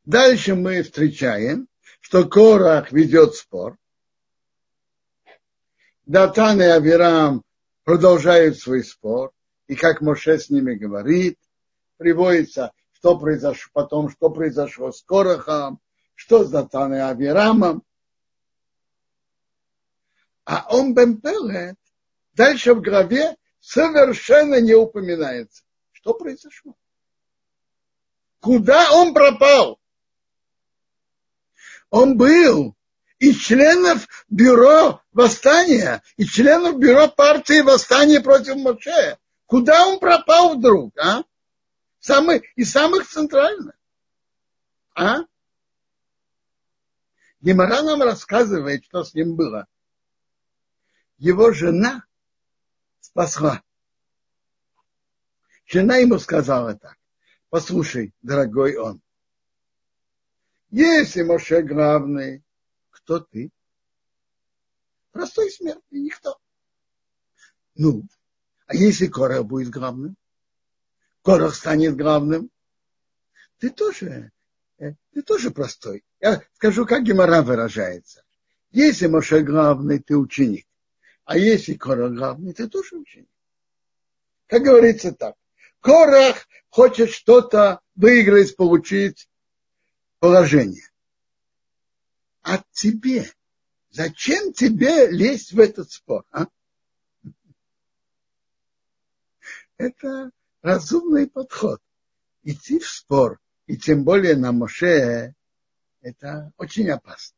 Дальше 0.05 0.55
мы 0.55 0.83
встречаем, 0.83 1.69
что 2.01 2.29
Корах 2.29 2.93
ведет 2.93 3.35
спор. 3.35 3.77
Датан 6.07 6.61
и 6.61 6.65
Авирам 6.65 7.45
продолжают 7.85 8.59
свой 8.59 8.85
спор. 8.85 9.33
И 9.67 9.75
как 9.75 10.01
Моше 10.01 10.39
с 10.39 10.51
ними 10.51 10.75
говорит, 10.75 11.39
приводится, 11.97 12.73
что 12.93 13.19
произошло 13.19 13.71
потом, 13.73 14.11
что 14.11 14.31
произошло 14.31 14.93
с 14.93 15.03
Корохом, 15.03 15.81
что 16.15 16.45
с 16.45 16.51
Датаном 16.51 16.95
и 16.95 17.01
Авирамом. 17.01 17.83
А 20.45 20.67
он 20.71 20.95
Бен 20.95 21.21
Пелет 21.21 21.79
дальше 22.35 22.75
в 22.75 22.83
главе 22.83 23.37
совершенно 23.61 24.61
не 24.61 24.75
упоминается. 24.75 25.63
Что 25.93 26.15
произошло? 26.15 26.75
Куда 28.41 28.93
он 28.93 29.15
пропал? 29.15 29.79
Он 31.91 32.17
был 32.17 32.75
из 33.23 33.37
членов 33.37 34.09
бюро 34.29 35.01
восстания, 35.13 36.03
из 36.17 36.29
членов 36.31 36.81
бюро 36.81 37.07
партии 37.07 37.61
восстания 37.61 38.21
против 38.21 38.57
Моше. 38.57 39.17
Куда 39.47 39.87
он 39.87 40.01
пропал 40.01 40.57
вдруг, 40.57 40.99
а? 40.99 41.23
Самый, 42.01 42.43
из 42.57 42.73
самых 42.73 43.09
центральных. 43.09 43.77
А? 44.97 45.19
Гемора 47.41 47.83
нам 47.83 48.03
рассказывает, 48.03 48.85
что 48.87 49.05
с 49.05 49.15
ним 49.15 49.37
было. 49.37 49.69
Его 51.17 51.53
жена 51.53 52.05
спасла. 52.99 53.63
Жена 55.65 55.99
ему 55.99 56.19
сказала 56.19 56.75
так. 56.75 56.99
Послушай, 57.51 58.13
дорогой 58.21 58.75
он, 58.75 59.01
если 60.71 61.23
Моше 61.23 61.63
главный, 61.63 62.43
кто 63.13 63.21
ты? 63.21 63.51
Простой 65.11 65.51
смертный, 65.51 66.01
никто. 66.01 66.39
Ну, 67.75 68.05
а 68.67 68.75
если 68.75 69.07
Корах 69.07 69.45
будет 69.45 69.69
главным? 69.69 70.17
Корах 71.23 71.55
станет 71.55 71.95
главным? 71.95 72.51
Ты 73.59 73.69
тоже, 73.69 74.33
э, 74.79 74.95
ты 75.13 75.23
тоже 75.23 75.51
простой. 75.51 76.05
Я 76.21 76.43
скажу, 76.55 76.87
как 76.87 77.03
Гемора 77.03 77.43
выражается. 77.43 78.25
Если 78.71 79.09
Моше 79.09 79.43
главный, 79.43 79.99
ты 79.99 80.17
ученик. 80.17 80.67
А 81.25 81.37
если 81.37 81.75
Корах 81.75 82.13
главный, 82.13 82.55
ты 82.55 82.67
тоже 82.67 82.97
ученик. 82.97 83.29
Как 84.47 84.63
говорится 84.63 85.13
так. 85.13 85.37
Корах 85.81 86.49
хочет 86.71 87.11
что-то 87.11 87.81
выиграть, 87.95 88.57
получить 88.57 89.29
положение. 90.19 90.92
А 92.43 92.63
тебе, 92.73 93.33
зачем 93.91 94.53
тебе 94.53 95.09
лезть 95.09 95.53
в 95.53 95.61
этот 95.61 95.91
спор? 95.91 96.25
А? 96.31 96.47
Это 99.77 100.31
разумный 100.61 101.29
подход. 101.29 101.81
Идти 102.43 102.81
в 102.81 102.89
спор, 102.89 103.41
и 103.67 103.77
тем 103.77 104.03
более 104.03 104.37
на 104.37 104.51
Моше, 104.51 105.35
это 106.01 106.53
очень 106.57 106.91
опасно. 106.91 107.37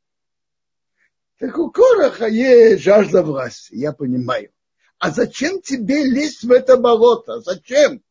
Так 1.38 1.58
у 1.58 1.70
Короха 1.70 2.26
есть 2.26 2.82
жажда 2.82 3.22
власти, 3.22 3.74
я 3.74 3.92
понимаю. 3.92 4.50
А 4.98 5.10
зачем 5.10 5.60
тебе 5.60 6.04
лезть 6.04 6.44
в 6.44 6.50
это 6.50 6.78
болото? 6.78 7.40
Зачем? 7.40 8.02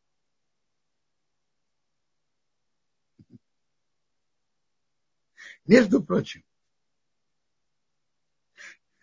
Между 5.66 6.02
прочим, 6.02 6.44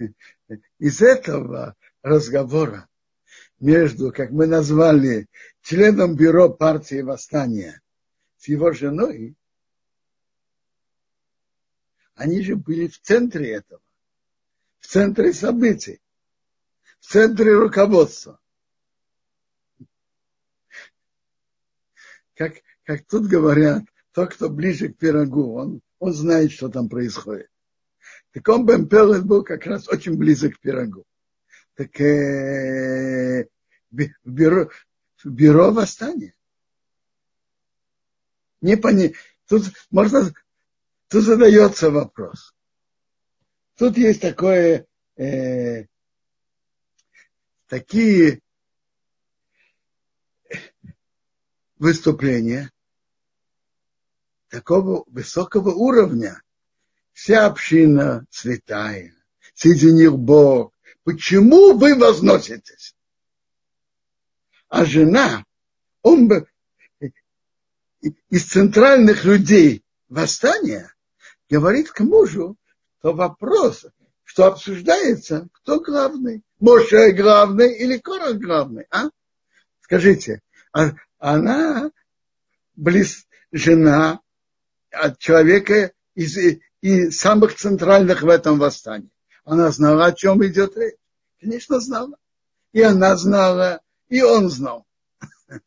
из 0.79 1.01
этого 1.01 1.75
разговора 2.01 2.87
между, 3.59 4.11
как 4.11 4.31
мы 4.31 4.47
назвали, 4.47 5.27
членом 5.61 6.15
бюро 6.15 6.49
партии 6.49 7.01
восстания 7.01 7.81
с 8.37 8.47
его 8.47 8.71
женой, 8.71 9.35
они 12.15 12.41
же 12.41 12.55
были 12.55 12.87
в 12.87 12.99
центре 12.99 13.51
этого, 13.51 13.81
в 14.79 14.87
центре 14.87 15.33
событий, 15.33 16.01
в 16.99 17.11
центре 17.11 17.53
руководства. 17.53 18.39
Как, 22.35 22.55
как 22.83 23.05
тут 23.05 23.27
говорят, 23.27 23.83
тот, 24.11 24.33
кто 24.33 24.49
ближе 24.49 24.89
к 24.89 24.97
пирогу, 24.97 25.53
он 25.53 25.81
он 26.01 26.13
знает, 26.13 26.51
что 26.51 26.67
там 26.67 26.89
происходит. 26.89 27.50
Так 28.31 28.47
он 28.47 28.65
Бен 28.65 28.87
Пелет 28.87 29.25
был 29.25 29.43
как 29.43 29.65
раз 29.65 29.87
очень 29.89 30.17
близок 30.17 30.55
к 30.55 30.59
пирогу. 30.59 31.05
Так 31.75 31.99
э, 31.99 33.47
бюро, 33.89 34.69
бюро 35.23 35.71
восстания. 35.71 36.33
Не 38.61 38.77
пони... 38.77 39.15
Тут 39.47 39.63
можно, 39.89 40.31
тут 41.09 41.23
задается 41.23 41.91
вопрос. 41.91 42.55
Тут 43.75 43.97
есть 43.97 44.21
такое, 44.21 44.85
э, 45.17 45.87
такие 47.67 48.41
выступления, 51.77 52.71
такого 54.47 55.03
высокого 55.07 55.71
уровня. 55.71 56.41
Вся 57.13 57.45
община 57.45 58.25
святая, 58.29 59.13
соединил 59.53 60.17
Бог. 60.17 60.73
Почему 61.03 61.73
вы 61.77 61.95
возноситесь? 61.95 62.95
А 64.69 64.85
жена, 64.85 65.45
он 66.01 66.27
бы 66.27 66.47
из 68.29 68.45
центральных 68.45 69.25
людей 69.25 69.83
восстания 70.09 70.93
говорит 71.49 71.91
к 71.91 71.99
мужу, 71.99 72.55
то 73.01 73.13
вопрос, 73.13 73.85
что 74.23 74.45
обсуждается, 74.45 75.49
кто 75.51 75.79
главный, 75.79 76.43
Моше 76.59 77.11
главный 77.11 77.77
или 77.77 77.97
Корах 77.97 78.37
главный, 78.37 78.85
а? 78.89 79.09
Скажите, 79.81 80.41
а 80.71 80.93
она 81.17 81.91
близ, 82.75 83.27
жена 83.51 84.21
от 84.91 85.19
человека 85.19 85.91
из, 86.15 86.37
из 86.81 87.17
самых 87.19 87.55
центральных 87.55 88.23
в 88.23 88.27
этом 88.27 88.59
восстании. 88.59 89.09
Она 89.43 89.71
знала, 89.71 90.05
о 90.05 90.13
чем 90.13 90.45
идет 90.45 90.75
речь. 90.77 90.95
Конечно, 91.39 91.79
знала. 91.79 92.17
И 92.73 92.81
она 92.81 93.15
знала, 93.15 93.81
и 94.09 94.21
он 94.21 94.49
знал. 94.49 94.85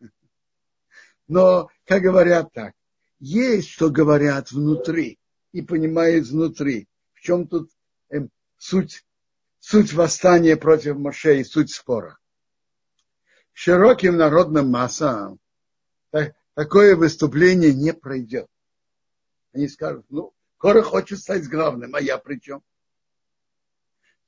Но, 1.28 1.70
как 1.86 2.02
говорят 2.02 2.52
так, 2.52 2.74
есть, 3.18 3.68
что 3.68 3.90
говорят 3.90 4.52
внутри 4.52 5.18
и 5.52 5.62
понимают 5.62 6.26
внутри. 6.26 6.88
В 7.12 7.20
чем 7.20 7.46
тут 7.46 7.70
э, 8.10 8.20
суть, 8.58 9.04
суть 9.60 9.92
восстания 9.92 10.56
против 10.56 10.96
Моше 10.96 11.40
и 11.40 11.44
суть 11.44 11.72
спора. 11.72 12.18
Широким 13.52 14.16
народным 14.16 14.68
массам 14.68 15.38
такое 16.54 16.96
выступление 16.96 17.72
не 17.72 17.92
пройдет. 17.92 18.48
Они 19.52 19.68
скажут, 19.68 20.06
ну, 20.10 20.32
Кора 20.58 20.82
хочет 20.82 21.18
стать 21.18 21.48
главным, 21.48 21.94
а 21.94 22.00
я 22.00 22.18
при 22.18 22.38
чем? 22.38 22.62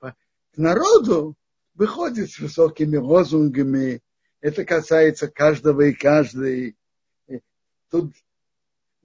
К 0.01 0.15
народу 0.57 1.37
выходит 1.75 2.31
с 2.31 2.39
высокими 2.39 2.97
лозунгами, 2.97 4.03
это 4.41 4.65
касается 4.65 5.29
каждого 5.29 5.83
и 5.83 5.93
каждой. 5.93 6.77
Тут 7.91 8.15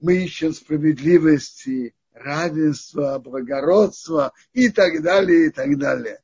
мы 0.00 0.24
ищем 0.24 0.52
справедливости, 0.52 1.94
равенства, 2.12 3.18
благородства 3.18 4.32
и 4.52 4.68
так 4.70 5.02
далее, 5.02 5.46
и 5.46 5.50
так 5.50 5.78
далее. 5.78 6.20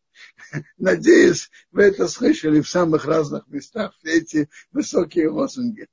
Надеюсь, 0.78 1.50
вы 1.70 1.84
это 1.84 2.08
слышали 2.08 2.60
в 2.60 2.68
самых 2.68 3.04
разных 3.04 3.46
местах, 3.48 3.94
все 3.98 4.18
эти 4.18 4.48
высокие 4.72 5.28
лозунги. 5.28 5.88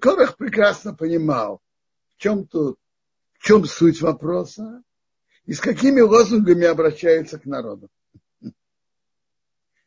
Корах 0.00 0.36
прекрасно 0.36 0.94
понимал, 0.94 1.60
в 2.16 2.18
чем 2.18 2.46
тут, 2.46 2.78
в 3.34 3.44
чем 3.44 3.64
суть 3.64 4.00
вопроса 4.00 4.82
и 5.44 5.52
с 5.52 5.60
какими 5.60 6.00
лозунгами 6.00 6.64
обращаются 6.64 7.38
к 7.38 7.46
народу. 7.46 7.88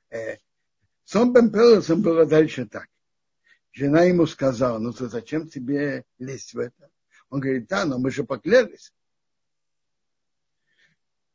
Э, 0.10 0.36
Сомбен 1.06 1.52
Пелосом 1.52 2.02
было 2.02 2.26
дальше 2.26 2.66
так. 2.66 2.90
Жена 3.72 4.04
ему 4.04 4.28
сказала, 4.28 4.78
ну 4.78 4.92
то 4.92 5.08
зачем 5.08 5.48
тебе 5.48 6.04
лезть 6.20 6.54
в 6.54 6.60
это? 6.60 6.90
Он 7.30 7.40
говорит, 7.40 7.68
да, 7.68 7.86
но 7.86 7.98
мы 7.98 8.12
же 8.12 8.26
поклялись. 8.26 8.94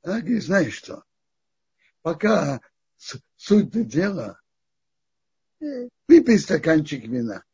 Она 0.02 0.20
говорит, 0.20 0.44
знаешь 0.44 0.74
что, 0.74 1.04
пока 2.02 2.60
суть 3.36 3.70
дела, 3.88 4.40
э, 5.60 5.88
выпей 6.06 6.38
стаканчик 6.38 7.04
вина. 7.04 7.45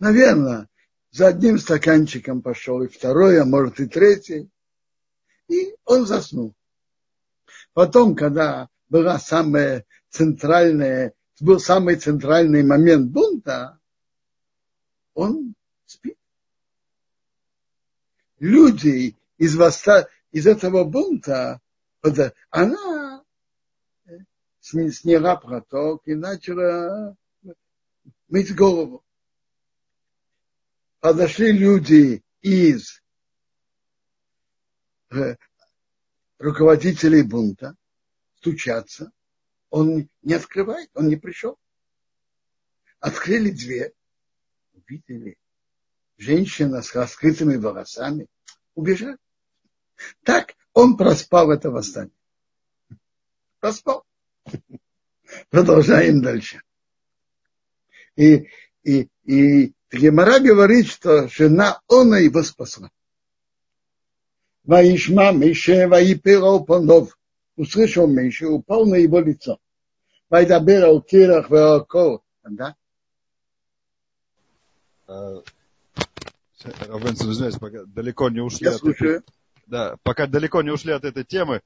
Наверное, 0.00 0.66
за 1.10 1.28
одним 1.28 1.58
стаканчиком 1.58 2.40
пошел 2.40 2.82
и 2.82 2.88
второй, 2.88 3.40
а 3.40 3.44
может 3.44 3.80
и 3.80 3.86
третий. 3.86 4.50
И 5.46 5.76
он 5.84 6.06
заснул. 6.06 6.54
Потом, 7.74 8.16
когда 8.16 8.70
была 8.88 9.18
самая 9.18 9.84
центральная, 10.08 11.12
был 11.38 11.60
самый 11.60 11.96
центральный 11.96 12.62
момент 12.62 13.10
бунта, 13.10 13.78
он 15.12 15.54
спит. 15.84 16.16
Люди 18.38 19.16
из, 19.36 19.54
восста... 19.54 20.08
из 20.32 20.46
этого 20.46 20.84
бунта, 20.84 21.60
она 22.48 23.22
сняла 24.62 25.36
проток 25.36 26.02
и 26.06 26.14
начала 26.14 27.14
мыть 28.28 28.56
голову 28.56 29.04
подошли 31.00 31.52
люди 31.52 32.22
из 32.42 33.02
э, 35.10 35.36
руководителей 36.38 37.22
бунта, 37.22 37.74
стучаться, 38.36 39.10
он 39.70 40.08
не 40.22 40.34
открывает, 40.34 40.90
он 40.94 41.08
не 41.08 41.16
пришел. 41.16 41.58
Открыли 42.98 43.50
дверь, 43.50 43.94
увидели 44.72 45.38
женщина 46.18 46.82
с 46.82 46.94
раскрытыми 46.94 47.56
волосами, 47.56 48.26
убежали. 48.74 49.16
Так 50.22 50.54
он 50.72 50.96
проспал 50.96 51.50
это 51.50 51.70
восстание. 51.70 52.14
Проспал. 53.58 54.04
Продолжаем 55.48 56.22
дальше. 56.22 56.62
И, 58.16 58.48
и, 58.82 59.08
и 59.24 59.74
Гемора 59.92 60.38
говорит, 60.38 60.86
что 60.86 61.28
жена 61.28 61.80
она 61.88 62.18
его 62.18 62.42
спасла. 62.42 62.90
Ваишма 64.64 65.32
Мише 65.32 65.88
Ваипира 65.88 66.58
Панов. 66.60 67.18
Услышал 67.56 68.06
Мише, 68.06 68.46
упал 68.46 68.86
на 68.86 68.94
его 68.96 69.20
лицо. 69.20 69.58
Вайдабера 70.28 70.88
у 70.88 71.00
Кирах 71.00 71.50
Ваокол. 71.50 72.22
Да? 72.44 72.76
Равенцев, 76.88 77.26
извиняюсь, 77.26 77.56
пока 77.56 77.84
далеко 77.84 78.28
не 78.28 78.40
ушли. 78.40 78.66
Я 78.66 78.72
слушаю. 78.72 79.16
Этой, 79.16 79.26
да, 79.66 79.96
пока 80.02 80.26
далеко 80.26 80.62
не 80.62 80.70
ушли 80.70 80.92
от 80.92 81.04
этой 81.04 81.24
темы. 81.24 81.62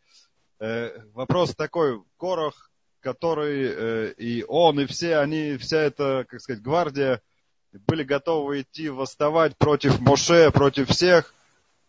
Э, 0.60 0.90
вопрос 1.12 1.54
такой, 1.54 2.02
Корох, 2.16 2.70
который 3.00 3.64
э, 3.66 4.12
и 4.16 4.44
он, 4.44 4.80
и 4.80 4.86
все, 4.86 5.18
они, 5.18 5.56
вся 5.58 5.78
эта, 5.78 6.24
как 6.28 6.40
сказать, 6.40 6.62
гвардия, 6.62 7.20
были 7.86 8.04
готовы 8.04 8.62
идти 8.62 8.88
восставать 8.88 9.56
против 9.56 10.00
Моше, 10.00 10.50
против 10.50 10.88
всех, 10.88 11.34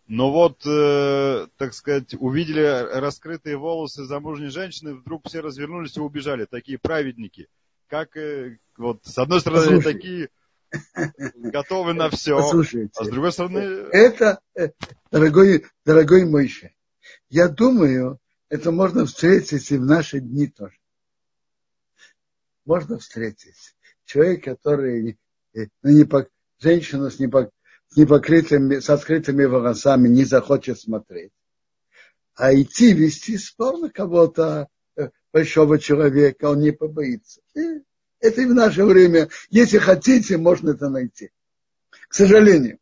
но 0.07 0.31
вот, 0.31 0.61
э, 0.65 1.47
так 1.57 1.73
сказать, 1.73 2.13
увидели 2.19 2.61
раскрытые 2.99 3.57
волосы 3.57 4.05
замужней 4.05 4.49
женщины, 4.49 4.93
вдруг 4.93 5.27
все 5.27 5.39
развернулись 5.39 5.97
и 5.97 5.99
убежали, 5.99 6.45
такие 6.45 6.77
праведники. 6.77 7.47
Как, 7.87 8.15
э, 8.17 8.57
вот, 8.77 9.03
с 9.03 9.17
одной 9.17 9.41
стороны, 9.41 9.77
Послушайте. 9.77 9.93
такие 9.93 10.29
готовы 11.35 11.93
на 11.93 12.09
все, 12.09 12.37
Послушайте. 12.37 12.91
а 12.97 13.03
с 13.03 13.09
другой 13.09 13.31
стороны... 13.31 13.57
Это, 13.91 14.39
э, 14.55 14.69
дорогой, 15.11 15.65
дорогой 15.85 16.25
Мойше, 16.25 16.75
я 17.29 17.47
думаю, 17.47 18.19
это 18.49 18.71
можно 18.71 19.05
встретить 19.05 19.71
и 19.71 19.77
в 19.77 19.85
наши 19.85 20.19
дни 20.19 20.47
тоже. 20.47 20.77
Можно 22.63 22.99
встретить. 22.99 23.75
Человек, 24.05 24.43
который 24.43 25.17
женщина 26.59 27.09
с, 27.09 27.19
непок, 27.19 27.51
с 27.87 27.97
непокрытыми, 27.97 28.79
с 28.79 28.89
открытыми 28.89 29.45
волосами 29.45 30.07
не 30.07 30.25
захочет 30.25 30.79
смотреть. 30.79 31.31
А 32.35 32.53
идти 32.53 32.93
вести 32.93 33.37
спор 33.37 33.77
на 33.77 33.89
кого-то, 33.89 34.67
э, 34.97 35.09
большого 35.31 35.79
человека, 35.79 36.45
он 36.49 36.59
не 36.59 36.71
побоится. 36.71 37.41
И 37.55 37.81
это 38.19 38.41
и 38.41 38.45
в 38.45 38.53
наше 38.53 38.83
время. 38.83 39.29
Если 39.49 39.77
хотите, 39.77 40.37
можно 40.37 40.71
это 40.71 40.89
найти. 40.89 41.31
К 42.07 42.13
сожалению. 42.13 42.79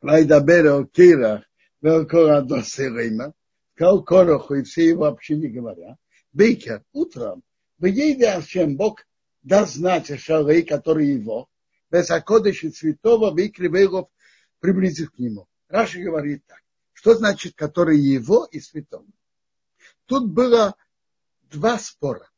Вайдабера 0.00 0.84
Кира, 0.86 1.44
Велкора 1.82 2.40
Досерейма, 2.40 3.34
сказал 3.80 4.04
Короху, 4.04 4.56
и 4.56 4.62
все 4.62 4.86
его 4.90 5.06
общине 5.06 5.48
говоря, 5.48 5.96
Бейкер, 6.34 6.84
утром, 6.92 7.42
в 7.78 7.86
Ейде 7.86 8.26
Ашем, 8.26 8.76
Бог 8.76 9.06
даст 9.42 9.72
знать 9.72 10.20
Шалей, 10.20 10.64
который 10.64 11.06
его, 11.06 11.48
без 11.90 12.10
окодыш 12.10 12.62
и 12.64 12.70
святого, 12.70 13.30
выкривейлов 13.30 14.10
приблизив 14.58 15.12
к 15.12 15.18
нему. 15.18 15.48
Раша 15.68 15.98
говорит 15.98 16.44
так. 16.46 16.60
Что 16.92 17.14
значит, 17.14 17.54
который 17.54 17.98
его 17.98 18.44
и 18.44 18.60
святого? 18.60 19.06
Тут 20.04 20.30
было 20.30 20.76
два 21.50 21.78
спора. 21.78 22.28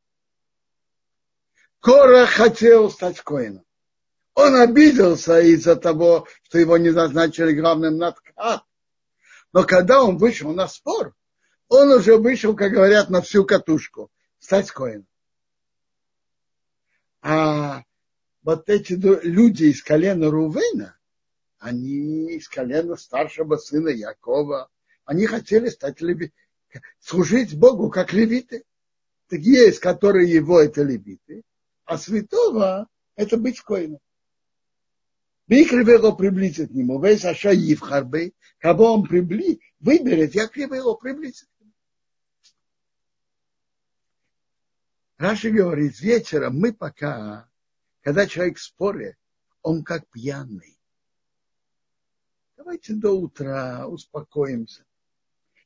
Кора 1.80 2.26
хотел 2.26 2.88
стать 2.88 3.20
коином. 3.20 3.64
Он 4.34 4.54
обиделся 4.54 5.40
из-за 5.40 5.74
того, 5.74 6.28
что 6.44 6.58
его 6.60 6.78
не 6.78 6.90
назначили 6.90 7.52
главным 7.52 7.96
над 7.96 8.16
Но 9.52 9.64
когда 9.64 10.04
он 10.04 10.18
вышел 10.18 10.52
на 10.52 10.68
спор, 10.68 11.16
он 11.72 11.90
уже 11.90 12.18
вышел, 12.18 12.54
как 12.54 12.72
говорят, 12.72 13.08
на 13.08 13.22
всю 13.22 13.44
катушку, 13.44 14.10
стать 14.38 14.70
коином. 14.70 15.06
А 17.22 17.84
вот 18.42 18.68
эти 18.68 18.92
люди 18.92 19.64
из 19.64 19.82
колена 19.82 20.30
Рувена, 20.30 20.98
они 21.58 22.32
из 22.32 22.48
колена 22.48 22.96
старшего 22.96 23.56
сына 23.56 23.88
Якова, 23.88 24.68
они 25.06 25.26
хотели 25.26 25.68
стать 25.68 26.00
леви... 26.02 26.32
служить 27.00 27.56
Богу 27.56 27.88
как 27.88 28.12
левиты. 28.12 28.64
Так 29.28 29.40
есть, 29.40 29.78
которые 29.78 30.30
его 30.30 30.60
это 30.60 30.82
левиты, 30.82 31.42
а 31.86 31.96
святого 31.96 32.86
это 33.16 33.38
быть 33.38 33.60
коином. 33.60 34.00
Бикривело 35.48 36.12
приблизит 36.12 36.68
к 36.68 36.72
нему, 36.72 37.02
весь 37.02 37.24
аша 37.24 37.52
Евхарбей, 37.52 38.34
кого 38.58 38.92
он 38.92 39.04
прибли, 39.04 39.60
выберет, 39.80 40.34
я 40.34 40.48
кривело 40.48 40.94
приблизит. 40.94 41.48
Раши 45.22 45.50
говорит, 45.50 46.00
вечером 46.00 46.58
мы 46.58 46.72
пока, 46.72 47.48
когда 48.00 48.26
человек 48.26 48.58
в 48.58 48.62
споре, 48.62 49.16
он 49.62 49.84
как 49.84 50.04
пьяный. 50.10 50.76
Давайте 52.56 52.94
до 52.94 53.12
утра 53.12 53.86
успокоимся. 53.86 54.84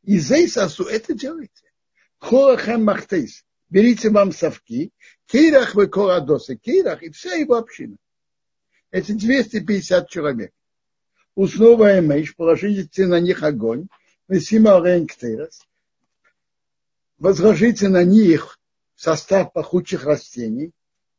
И 0.03 0.19
Зейсасу 0.19 0.85
это 0.85 1.15
делайте. 1.15 1.73
Холахем 2.19 2.85
махтейс. 2.85 3.47
берите 3.71 4.11
вам 4.11 4.33
совки, 4.33 4.93
Кейрах 5.25 5.75
вы 5.75 5.87
Корадосы, 5.87 6.57
Кейрах 6.57 7.03
и 7.03 7.09
вся 7.09 7.33
его 7.33 7.55
община. 7.55 7.97
Это 8.91 9.15
250 9.15 10.11
человек. 10.11 10.53
Уснова 11.35 11.99
Эмейш, 11.99 12.37
положите 12.37 13.07
на 13.07 13.21
них 13.21 13.43
огонь, 13.43 13.89
Весима 14.29 14.85
Рейнктерес, 14.85 15.63
возложите 17.17 17.89
на 17.89 18.05
них 18.05 18.56
состав 18.97 19.53
пахучих 19.53 20.05
растений, 20.05 20.73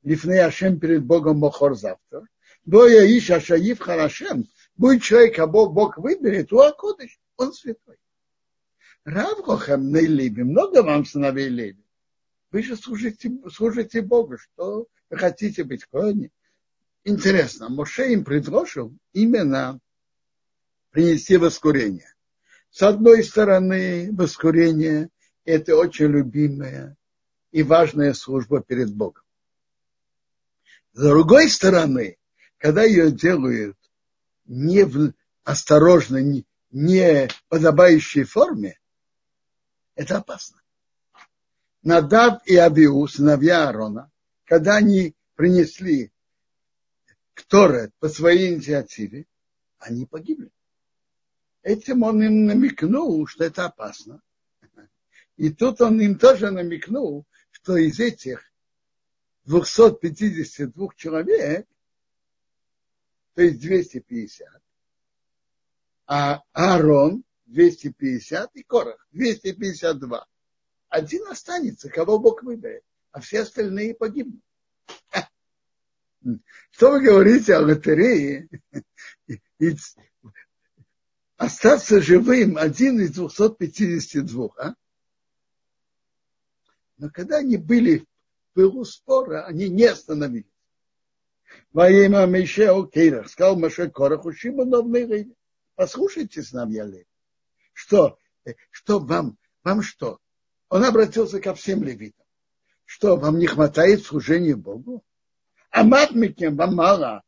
Лифней 0.04 0.44
Ашем 0.44 0.80
перед 0.80 1.06
Богом 1.06 1.38
Мохор 1.38 1.76
завтра. 1.76 2.28
Боя 2.66 3.06
Иша 3.18 3.40
Шаив 3.40 3.80
Харашем, 3.80 4.46
будет 4.76 5.04
человек, 5.04 5.36
кого 5.36 5.70
Бог 5.70 5.98
выберет, 5.98 6.52
у 6.52 6.60
Акодыш, 6.60 7.18
он 7.38 7.54
святой. 7.54 7.98
Равгохам 9.06 9.90
Нейлиби, 9.92 10.42
много 10.42 10.84
вам 10.84 11.06
сыновей 11.06 11.48
Леви. 11.48 11.86
Вы 12.52 12.64
же 12.64 12.76
служите, 12.76 13.32
служите 13.54 14.02
Богу, 14.02 14.38
что 14.38 14.88
вы 15.10 15.18
хотите 15.18 15.64
быть 15.64 15.86
кони. 15.86 16.32
Интересно, 17.06 17.70
Моше 17.70 18.12
им 18.12 18.26
предложил 18.26 18.94
именно 19.14 19.80
принести 20.92 21.38
воскурение. 21.38 22.14
С 22.70 22.82
одной 22.82 23.24
стороны, 23.24 24.10
воскурение– 24.12 25.10
это 25.46 25.78
очень 25.78 26.08
любимая 26.08 26.97
и 27.58 27.64
важная 27.64 28.14
служба 28.14 28.62
перед 28.62 28.94
Богом. 28.94 29.24
С 30.94 31.02
другой 31.02 31.50
стороны, 31.50 32.20
когда 32.60 32.84
ее 32.84 33.12
делают 33.12 33.76
не 34.46 34.84
в 34.84 35.14
осторожно, 35.44 36.18
не, 36.18 36.46
не 36.70 37.28
подобающей 37.50 38.26
форме, 38.26 38.80
это 39.96 40.18
опасно. 40.18 40.62
Надав 41.82 42.46
и 42.46 42.56
Абиу, 42.56 43.08
сыновья 43.08 43.70
Аарона, 43.70 44.12
когда 44.46 44.76
они 44.76 45.16
принесли 45.34 46.12
Кторет 47.34 47.92
по 47.98 48.08
своей 48.08 48.54
инициативе, 48.54 49.26
они 49.80 50.06
погибли. 50.06 50.52
Этим 51.64 52.04
он 52.04 52.22
им 52.22 52.46
намекнул, 52.46 53.26
что 53.26 53.46
это 53.46 53.66
опасно. 53.66 54.22
И 55.38 55.52
тут 55.52 55.82
он 55.82 56.00
им 56.02 56.20
тоже 56.20 56.52
намекнул, 56.52 57.27
что 57.68 57.76
из 57.76 58.00
этих 58.00 58.50
252 59.44 60.88
человек, 60.96 61.68
то 63.34 63.42
есть 63.42 63.60
250, 63.60 64.48
а 66.06 66.44
Аарон 66.54 67.26
250 67.48 68.56
и 68.56 68.64
Корах 68.64 69.06
252 69.12 70.26
один 70.88 71.28
останется, 71.28 71.90
кого 71.90 72.20
Бог 72.20 72.42
выберет, 72.42 72.86
а 73.12 73.20
все 73.20 73.42
остальные 73.42 73.96
погибнут. 73.96 74.42
Что 76.72 76.92
вы 76.92 77.04
говорите 77.04 77.54
о 77.54 77.64
лотерее? 77.64 78.48
Остаться 81.36 82.02
живым 82.02 82.58
один 82.58 83.02
из 83.02 83.12
252, 83.12 84.50
а? 84.58 84.74
Но 86.98 87.10
когда 87.10 87.38
они 87.38 87.58
были 87.58 88.00
в 88.00 88.06
пылу 88.54 88.84
спора, 88.84 89.46
они 89.46 89.70
не 89.70 89.86
остановились. 89.86 90.46
Во 91.72 91.90
имя 91.90 92.26
Мише 92.26 92.66
Окейрах 92.66 93.30
сказал 93.30 93.58
Маше 93.58 93.90
Кораху 93.90 94.34
Шимонов 94.34 94.88
Послушайте 95.76 96.42
с 96.42 96.52
нами, 96.52 96.74
Ялев. 96.74 97.06
Что, 97.74 98.18
что 98.72 99.00
вам, 99.00 99.38
вам 99.64 99.82
что? 99.82 100.20
он 100.70 100.84
обратился 100.84 101.40
ко 101.40 101.54
всем 101.54 101.84
левитам. 101.84 102.26
Что, 102.84 103.16
вам 103.16 103.38
не 103.38 103.48
хватает 103.48 104.04
служения 104.04 104.56
Богу? 104.56 105.04
А 105.70 105.84
матмикем 105.84 106.56
вам 106.56 106.76
мало. 106.76 107.24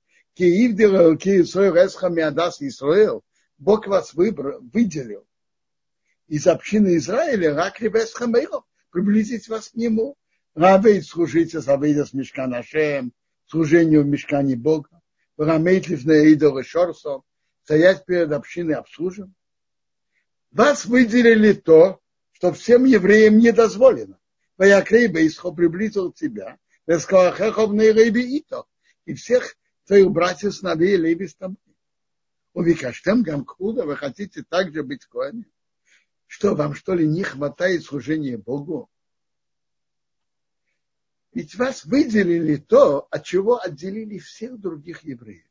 Бог 3.58 3.88
вас 3.88 4.14
выбрал, 4.14 4.62
выделил 4.62 5.28
из 6.28 6.48
общины 6.48 6.96
Израиля, 6.98 7.56
Ракли 7.56 7.90
Весхамейров, 7.90 8.64
приблизить 8.92 9.48
вас 9.48 9.70
к 9.70 9.76
нему. 9.76 10.16
Равейт 10.56 11.06
служите 11.06 11.62
Завейда 11.62 12.06
с 12.06 12.14
Мешканашем, 12.14 13.14
служению 13.46 14.04
в 14.04 14.08
Мешкане 14.08 14.56
Бога. 14.56 14.90
Рамейт 15.38 15.88
Ливне 15.88 16.32
Идол 16.32 16.58
и 16.58 16.64
Шорсов, 16.64 17.24
стоять 17.64 18.06
перед 18.06 18.32
общиной 18.32 18.76
обслуживать. 18.76 19.32
Вас 20.52 20.86
выделили 20.86 21.54
то, 21.54 22.00
что 22.32 22.52
всем 22.52 22.86
евреям 22.86 23.38
не 23.38 23.52
дозволено. 23.52 24.20
Ваякрейба 24.58 25.26
Исхо 25.26 25.52
приблизил 25.52 26.12
тебя, 26.12 26.58
и 29.06 29.14
всех 29.14 29.56
твоих 29.86 30.12
братьев 30.12 30.54
сыновей 30.54 30.98
Леви 30.98 31.28
с 31.28 31.36
тобой. 31.36 31.58
Увикаштем 32.54 33.24
Гамкуда, 33.24 33.86
вы 33.86 33.96
хотите 33.96 34.44
также 34.44 34.84
быть 34.84 35.06
коами? 35.06 35.46
Что, 36.32 36.54
вам 36.54 36.76
что 36.76 36.94
ли 36.94 37.08
не 37.08 37.24
хватает 37.24 37.84
служения 37.84 38.38
Богу? 38.38 38.88
Ведь 41.34 41.56
вас 41.56 41.86
выделили 41.86 42.58
то, 42.58 43.08
от 43.10 43.26
чего 43.26 43.60
отделили 43.60 44.20
всех 44.20 44.60
других 44.60 45.04
евреев. 45.04 45.50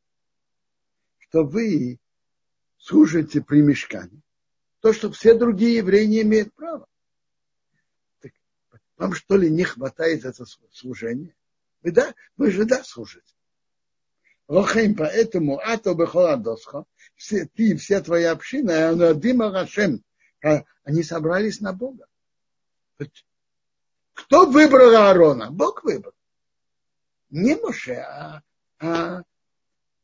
Что 1.19 1.43
вы 1.43 1.99
служите 2.77 3.43
при 3.43 3.61
мешкане 3.61 4.23
то, 4.79 4.93
что 4.93 5.11
все 5.11 5.35
другие 5.35 5.79
евреи 5.79 6.05
не 6.05 6.23
имеют 6.23 6.55
права. 6.55 6.87
Так, 8.21 8.31
вам 8.99 9.15
что 9.15 9.37
ли 9.37 9.51
не 9.51 9.65
хватает 9.65 10.25
это 10.25 10.45
служение? 10.71 11.35
Вы, 11.83 11.91
да, 11.91 12.15
вы 12.37 12.53
же 12.53 12.65
да 12.65 12.85
служите. 12.85 13.35
Лохем, 14.47 14.95
поэтому 14.95 15.59
ато 15.59 15.93
бехоладосха, 15.95 16.85
все, 17.17 17.47
ты 17.47 17.71
и 17.71 17.77
вся 17.77 18.01
твоя 18.01 18.31
община, 18.31 19.13
Дима 19.17 19.51
Рашем, 19.51 20.05
они 20.41 21.03
собрались 21.03 21.61
на 21.61 21.73
Бога. 21.73 22.07
Кто 24.15 24.47
выбрал 24.47 24.95
Аарона? 24.97 25.51
Бог 25.51 25.85
выбрал. 25.85 26.15
Не 27.31 27.57
Моше, 27.57 27.95
а, 27.95 28.43
а 28.81 29.23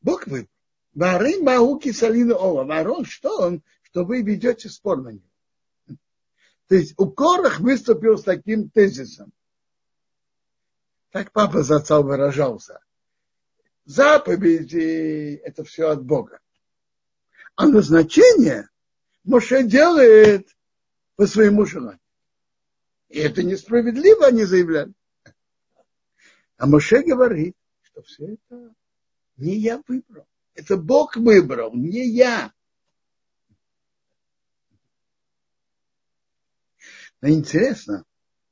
Бог 0.00 0.26
выбрал. 0.26 0.48
Вары 0.94 1.42
Мауки 1.42 1.92
Салина 1.92 2.36
Ова. 2.36 2.62
Аарон, 2.62 3.04
что 3.04 3.38
он? 3.38 3.62
что 3.94 4.04
вы 4.04 4.22
ведете 4.22 4.68
спор 4.68 5.02
на 5.02 5.10
него. 5.10 5.98
То 6.66 6.74
есть 6.74 6.94
у 6.96 7.08
Корах 7.08 7.60
выступил 7.60 8.18
с 8.18 8.24
таким 8.24 8.68
тезисом. 8.68 9.32
Так 11.10 11.30
папа 11.30 11.62
за 11.62 11.76
отца 11.76 12.00
выражался. 12.00 12.80
Заповеди– 13.84 15.34
это 15.44 15.62
все 15.62 15.90
от 15.90 16.04
Бога. 16.04 16.40
А 17.54 17.68
назначение 17.68 18.68
Моше 19.24 19.64
делает 19.64 20.48
по 21.16 21.26
своему 21.26 21.64
желанию. 21.64 22.00
И 23.08 23.18
это 23.18 23.42
несправедливо, 23.42 24.26
они 24.26 24.44
заявляли. 24.44 24.92
А 26.56 26.66
Моше 26.66 27.02
говорит, 27.02 27.56
что 27.82 28.02
все 28.02 28.34
это 28.34 28.74
не 29.36 29.56
я 29.56 29.82
выбрал. 29.86 30.26
Это 30.54 30.76
Бог 30.76 31.16
выбрал, 31.16 31.74
не 31.74 32.08
я. 32.08 32.52
Но 37.20 37.28
интересно, 37.28 38.04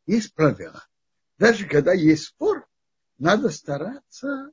есть 0.06 0.35
правило. 0.35 0.87
Даже 1.38 1.66
когда 1.66 1.92
есть 1.92 2.24
спор, 2.24 2.66
надо 3.18 3.50
стараться 3.50 4.50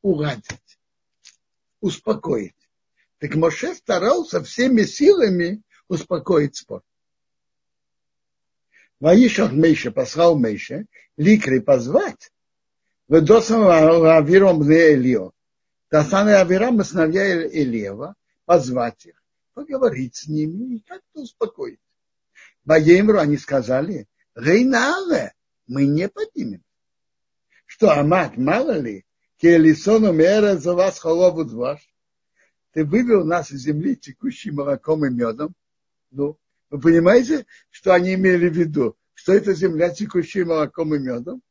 уладить, 0.00 0.80
успокоить. 1.80 2.61
Так 3.22 3.36
Моше 3.36 3.72
старался 3.76 4.42
всеми 4.42 4.82
силами 4.82 5.62
успокоить 5.86 6.56
спор. 6.56 6.82
Ваишах 8.98 9.52
Мейша 9.52 9.92
послал 9.92 10.36
Мейша, 10.36 10.86
Ликри 11.16 11.60
позвать, 11.60 12.32
в 13.06 13.20
Досам 13.20 13.68
Авиром 13.68 14.64
Элио. 14.64 15.30
Тасан 15.88 16.30
и 16.30 16.32
Авирам, 16.32 16.82
сыновья 16.82 17.46
Илева, 17.46 18.16
позвать 18.44 19.06
их, 19.06 19.22
поговорить 19.54 20.16
с 20.16 20.26
ними 20.26 20.78
и 20.78 20.80
как-то 20.80 21.20
успокоить. 21.20 21.78
Ваемру 22.64 23.20
они 23.20 23.36
сказали, 23.36 24.08
Рейнале, 24.34 25.32
мы 25.68 25.86
не 25.86 26.08
поднимем. 26.08 26.64
Что, 27.66 27.92
Амат, 27.92 28.36
мало 28.36 28.80
ли, 28.80 29.06
Келисону 29.36 30.12
мера 30.12 30.56
за 30.56 30.74
вас 30.74 30.98
холову 30.98 31.44
дваш 31.44 31.91
ты 32.72 32.84
вывел 32.84 33.24
нас 33.24 33.50
из 33.50 33.62
земли 33.62 33.96
текущим 33.96 34.56
молоком 34.56 35.04
и 35.04 35.10
медом. 35.10 35.54
Ну, 36.10 36.38
вы 36.70 36.80
понимаете, 36.80 37.46
что 37.70 37.94
они 37.94 38.14
имели 38.14 38.48
в 38.48 38.56
виду? 38.56 38.96
Что 39.14 39.34
это 39.34 39.54
земля, 39.54 39.90
текущая 39.90 40.44
молоком 40.44 40.94
и 40.94 40.98
медом? 40.98 41.42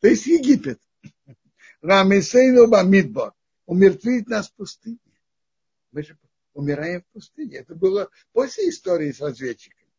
То 0.00 0.08
есть 0.08 0.26
Египет. 0.26 0.80
Рамисейну 1.80 2.68
Бамидбар. 2.68 3.32
Умертвить 3.66 4.28
нас 4.28 4.48
в 4.48 4.54
пустыне. 4.54 4.98
Мы 5.92 6.02
же 6.02 6.18
умираем 6.52 7.02
в 7.02 7.12
пустыне. 7.12 7.58
Это 7.58 7.74
было 7.74 8.10
после 8.32 8.68
истории 8.68 9.12
с 9.12 9.20
разведчиками. 9.20 9.90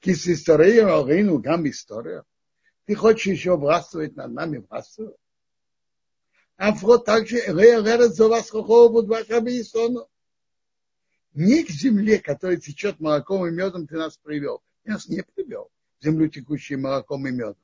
Кис 0.00 0.26
история, 0.28 0.86
алгейну 0.86 1.38
гам 1.38 1.68
история. 1.68 2.24
Ты 2.86 2.94
хочешь 2.94 3.26
еще 3.26 3.56
властвовать 3.56 4.16
над 4.16 4.32
нами, 4.32 4.64
властвовать? 4.68 5.16
А 6.56 6.72
вот 6.72 7.04
также 7.04 7.38
не 11.34 11.64
к 11.64 11.70
земле, 11.70 12.18
которая 12.18 12.56
течет 12.56 12.98
молоком 12.98 13.46
и 13.46 13.50
медом, 13.50 13.86
ты 13.86 13.96
нас 13.96 14.16
привел. 14.16 14.62
Ты 14.82 14.92
нас 14.92 15.06
не 15.06 15.22
привел. 15.22 15.70
Землю, 16.00 16.28
текущую 16.28 16.80
молоком 16.80 17.26
и 17.26 17.30
медом. 17.30 17.58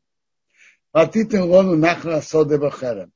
А 0.92 1.06
ты 1.06 1.24
ты 1.24 1.42
лону 1.42 1.74
нахра 1.74 2.20
соды 2.20 2.58
бахарем. 2.58 3.12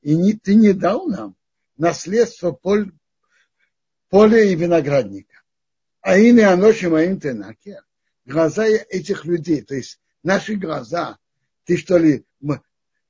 И 0.00 0.16
не, 0.16 0.32
ты 0.32 0.56
не 0.56 0.72
дал 0.72 1.06
нам 1.06 1.36
наследство 1.76 2.50
поль, 2.50 2.90
поля 4.08 4.42
и 4.42 4.56
виноградника. 4.56 5.42
А 6.00 6.18
и 6.18 6.32
не 6.32 6.40
аноши 6.40 6.90
моим 6.90 7.20
тенакер. 7.20 7.84
Глаза 8.24 8.66
этих 8.66 9.24
людей, 9.24 9.62
то 9.62 9.76
есть 9.76 10.00
наши 10.24 10.56
глаза, 10.56 11.18
ты 11.64 11.76
что 11.76 11.96
ли 11.96 12.24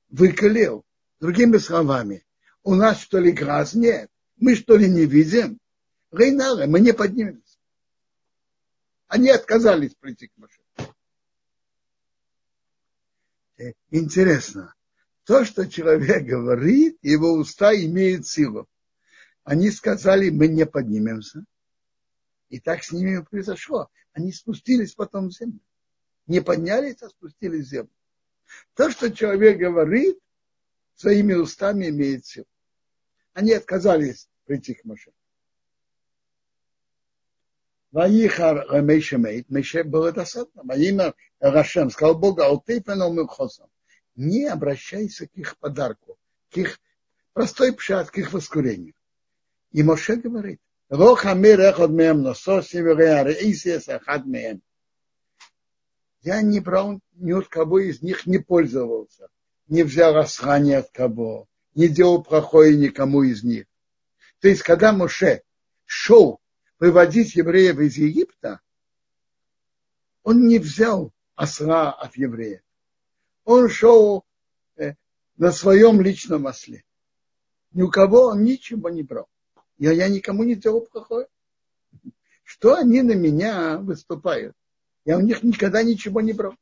выколел? 0.09 0.85
Другими 1.23 1.55
словами, 1.55 2.25
у 2.63 2.75
нас 2.75 2.99
что 2.99 3.17
ли 3.17 3.31
глаз 3.31 3.75
нет? 3.75 4.11
Мы 4.35 4.55
что 4.55 4.75
ли 4.75 4.89
не 4.89 5.05
видим? 5.05 5.57
Рейнары, 6.11 6.67
мы 6.67 6.81
не 6.81 6.91
поднимемся. 6.91 7.57
Они 9.07 9.29
отказались 9.29 9.95
прийти 9.95 10.27
к 10.27 10.31
Маше. 10.35 10.59
Э, 13.55 13.71
интересно, 13.89 14.75
то, 15.23 15.45
что 15.45 15.65
человек 15.65 16.25
говорит, 16.25 16.97
его 17.01 17.31
уста 17.35 17.73
имеют 17.73 18.27
силу. 18.27 18.67
Они 19.45 19.71
сказали, 19.71 20.29
мы 20.29 20.49
не 20.49 20.65
поднимемся. 20.65 21.45
И 22.49 22.59
так 22.59 22.83
с 22.83 22.91
ними 22.91 23.21
произошло. 23.21 23.89
Они 24.11 24.33
спустились 24.33 24.93
потом 24.93 25.29
в 25.29 25.31
землю. 25.31 25.61
Не 26.27 26.41
поднялись, 26.41 27.01
а 27.01 27.07
спустились 27.07 27.67
в 27.67 27.69
землю. 27.69 27.95
То, 28.73 28.91
что 28.91 29.09
человек 29.09 29.57
говорит, 29.57 30.19
своими 30.95 31.33
устами 31.33 31.89
имеет 31.89 32.25
силу. 32.25 32.47
Они 33.33 33.53
отказались 33.53 34.29
прийти 34.45 34.73
к 34.73 34.85
Моше. 34.85 35.11
Ваихар 37.91 38.81
Мейше 38.81 39.17
Мейт, 39.17 39.49
Мейше 39.49 39.83
было 39.83 40.11
достаточно. 40.11 40.63
Во 40.63 40.75
имя 40.75 41.13
Рашем, 41.39 41.91
сказал 41.91 42.17
Богу, 42.17 42.41
Алтейфеном 42.41 43.15
Милхосом, 43.15 43.69
не 44.15 44.45
обращайся 44.45 45.27
к 45.27 45.35
их 45.35 45.57
подарку, 45.57 46.17
к 46.49 46.57
их 46.57 46.79
простой 47.33 47.73
пшат, 47.73 48.09
к 48.09 48.17
их 48.17 48.33
воскурению. 48.33 48.93
И 49.71 49.83
Моше 49.83 50.15
говорит. 50.15 50.59
Я 56.21 56.41
не 56.41 56.59
брал, 56.59 56.99
ни 57.13 57.31
от 57.31 57.47
кого 57.47 57.79
из 57.79 58.01
них 58.01 58.25
не 58.25 58.37
пользовался, 58.37 59.27
не 59.73 59.81
взял 59.81 60.13
расхани 60.13 60.73
от 60.73 60.91
кого, 60.91 61.47
не 61.73 61.87
делал 61.87 62.23
плохое 62.23 62.77
никому 62.77 63.23
из 63.23 63.43
них. 63.43 63.65
То 64.39 64.47
есть, 64.47 64.61
когда 64.61 64.93
Моше 64.93 65.41
шел 65.85 66.39
выводить 66.77 67.33
евреев 67.33 67.79
из 67.79 67.97
Египта, 67.97 68.61
он 70.21 70.45
не 70.45 70.59
взял 70.59 71.11
осла 71.33 71.91
от 71.91 72.15
евреев. 72.17 72.61
Он 73.45 73.67
шел 73.67 74.23
э, 74.75 74.93
на 75.37 75.51
своем 75.51 76.01
личном 76.01 76.45
осле. 76.45 76.83
Ни 77.71 77.81
у 77.81 77.89
кого 77.89 78.27
он 78.27 78.43
ничего 78.43 78.89
не 78.89 79.01
брал. 79.01 79.27
Я, 79.79 79.91
я 79.91 80.07
никому 80.07 80.43
не 80.43 80.53
делал 80.53 80.81
плохое. 80.81 81.27
Что 82.43 82.75
они 82.75 83.01
на 83.01 83.13
меня 83.13 83.79
выступают? 83.79 84.55
Я 85.03 85.17
у 85.17 85.21
них 85.21 85.41
никогда 85.41 85.81
ничего 85.81 86.21
не 86.21 86.33
брал. 86.33 86.53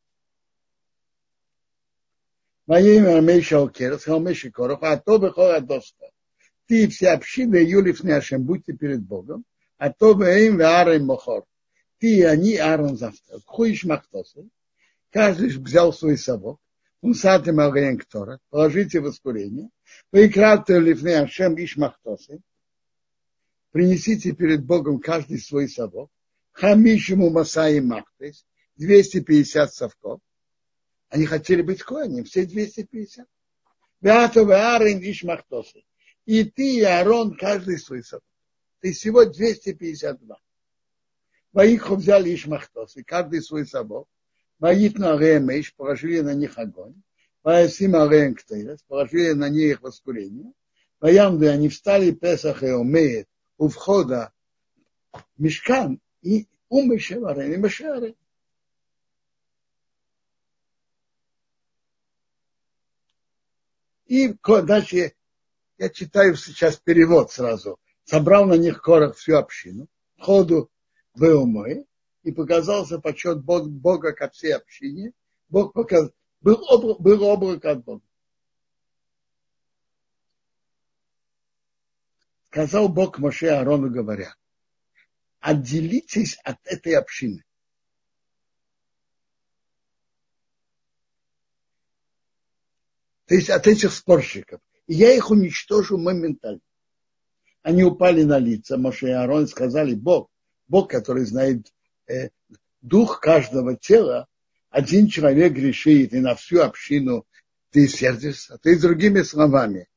Мейша 2.71 3.61
Окер, 3.61 3.99
сказал 3.99 4.21
Мейша 4.21 4.49
Коров, 4.49 4.79
а 4.81 4.95
то 4.95 5.19
бы 5.19 5.33
доска. 5.61 6.05
Ты 6.67 6.87
все 6.87 7.09
общины 7.09 7.57
Юлиф 7.57 8.01
Няшем, 8.01 8.43
будьте 8.43 8.71
перед 8.71 9.01
Богом, 9.01 9.43
а 9.77 9.91
то 9.91 10.15
бы 10.15 10.25
им 10.27 10.61
Аарон 10.61 11.05
Мохор. 11.05 11.43
Ты 11.99 12.19
и 12.19 12.21
они 12.21 12.55
Аарон 12.55 12.95
завтра. 12.95 13.39
Хуиш 13.45 13.83
Махтосы. 13.83 14.47
Каждый 15.09 15.49
взял 15.49 15.91
свой 15.91 16.17
совок. 16.17 16.61
Он 17.01 17.13
сатым 17.13 17.59
Агаян 17.59 17.97
Ктора. 17.97 18.39
Положите 18.49 19.01
в 19.01 19.03
воскурение. 19.03 19.69
Поиграте 20.09 20.79
Лифне 20.79 21.19
Ашем 21.19 21.55
Иш 21.55 21.75
Махтосы. 21.75 22.39
Принесите 23.71 24.31
перед 24.31 24.63
Богом 24.63 25.01
каждый 25.01 25.39
свой 25.39 25.67
совок. 25.67 26.09
Хамишему 26.53 27.31
Масаи 27.31 27.79
Махтес. 27.79 28.45
250 28.77 29.73
совков. 29.73 30.21
Они 31.11 31.25
хотели 31.25 31.61
быть 31.61 31.83
коанем, 31.83 32.23
все 32.23 32.45
250. 32.45 33.27
Беатов 33.99 34.49
Аарон 34.49 34.99
Иш 35.01 35.23
Махтосы. 35.23 35.83
И 36.25 36.45
ты, 36.45 36.77
и 36.77 36.81
Аарон, 36.83 37.35
каждый 37.35 37.77
свой. 37.79 38.01
То 38.01 38.21
есть 38.81 39.01
всего 39.01 39.25
252. 39.25 40.37
Ваиху 41.51 41.95
взяли 41.95 42.33
Ишмахтос, 42.33 42.95
и 42.95 43.03
каждый 43.03 43.41
свой 43.41 43.67
собор. 43.67 44.05
Ваит 44.57 44.97
на 44.97 45.17
Ремеш, 45.17 45.75
положили 45.75 46.21
на 46.21 46.33
них 46.33 46.57
огонь. 46.57 46.95
Ваесим 47.43 47.95
Арен 47.97 48.35
Ктейрес, 48.35 48.81
положили 48.83 49.33
на 49.33 49.49
них 49.49 49.71
их 49.73 49.81
воскурение. 49.81 50.53
Ваямды 51.01 51.49
они 51.49 51.67
встали 51.67 52.11
Песах 52.11 52.63
и 52.63 52.67
Омеет 52.67 53.27
у 53.57 53.67
входа 53.67 54.31
Мешкан 55.37 55.99
и 56.21 56.47
у 56.69 56.83
Мешеварен 56.83 57.51
и 57.51 57.57
Мешеварен. 57.57 58.15
И 64.11 64.35
дальше 64.43 65.13
я 65.77 65.87
читаю 65.87 66.35
сейчас 66.35 66.75
перевод 66.75 67.31
сразу 67.31 67.79
собрал 68.03 68.45
на 68.45 68.55
них 68.55 68.81
Корах 68.81 69.15
всю 69.15 69.37
общину, 69.37 69.87
ходу 70.19 70.69
в 71.13 71.23
умы, 71.23 71.85
и 72.23 72.33
показался 72.33 72.99
почет 72.99 73.41
Бога 73.41 74.11
ко 74.11 74.29
всей 74.29 74.53
общине. 74.53 75.13
Бог 75.47 75.71
показал, 75.71 76.11
был, 76.41 76.61
образ, 76.67 76.97
был 76.97 77.23
облак 77.23 77.63
от 77.63 77.85
Бога. 77.85 78.03
Сказал 82.49 82.89
Бог 82.89 83.17
Моше 83.17 83.47
Аарону, 83.47 83.89
говоря, 83.89 84.35
отделитесь 85.39 86.37
от 86.43 86.57
этой 86.65 86.95
общины. 86.95 87.45
То 93.31 93.35
есть 93.35 93.49
от 93.49 93.65
этих 93.65 93.93
спорщиков. 93.93 94.59
И 94.87 94.93
я 94.93 95.13
их 95.13 95.31
уничтожу 95.31 95.97
моментально 95.97 96.59
они 97.63 97.83
упали 97.83 98.23
на 98.23 98.39
лица. 98.39 98.77
Моше 98.77 99.07
и 99.07 99.11
Аарон 99.11 99.47
сказали, 99.47 99.93
Бог, 99.93 100.29
Бог, 100.67 100.89
который 100.89 101.23
знает 101.23 101.71
э, 102.07 102.29
дух 102.81 103.21
каждого 103.21 103.77
тела, 103.77 104.27
один 104.69 105.07
человек 105.07 105.53
грешит, 105.53 106.13
и 106.13 106.19
на 106.19 106.35
всю 106.35 106.59
общину 106.59 107.25
ты 107.69 107.87
сердишься. 107.87 108.57
Ты 108.57 108.77
другими 108.77 109.21
словами, 109.21 109.87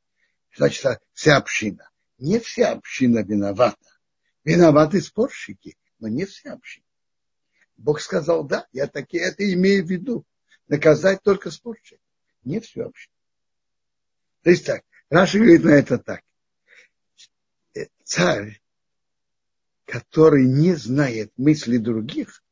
значит, 0.54 1.00
вся 1.12 1.36
община. 1.36 1.90
Не 2.18 2.38
вся 2.38 2.72
община 2.72 3.20
виновата. 3.20 3.98
Виноваты 4.44 5.00
спорщики, 5.00 5.76
но 5.98 6.06
не 6.06 6.24
вся 6.24 6.52
община. 6.52 6.86
Бог 7.76 8.00
сказал, 8.00 8.44
да, 8.44 8.68
я 8.72 8.86
таки 8.86 9.16
это 9.16 9.50
имею 9.52 9.84
в 9.84 9.90
виду. 9.90 10.24
Наказать 10.68 11.22
только 11.22 11.50
спорщиков, 11.50 11.98
не 12.44 12.60
всю 12.60 12.84
общину. 12.84 13.13
То 14.44 14.50
есть 14.50 14.64
так, 14.64 14.82
Раша 15.10 15.38
говорит 15.38 15.64
на 15.64 15.70
это 15.70 15.98
так 15.98 16.22
царь, 18.04 18.60
который 19.86 20.46
не 20.46 20.74
знает 20.74 21.32
мысли 21.36 21.78
других, 21.78 22.42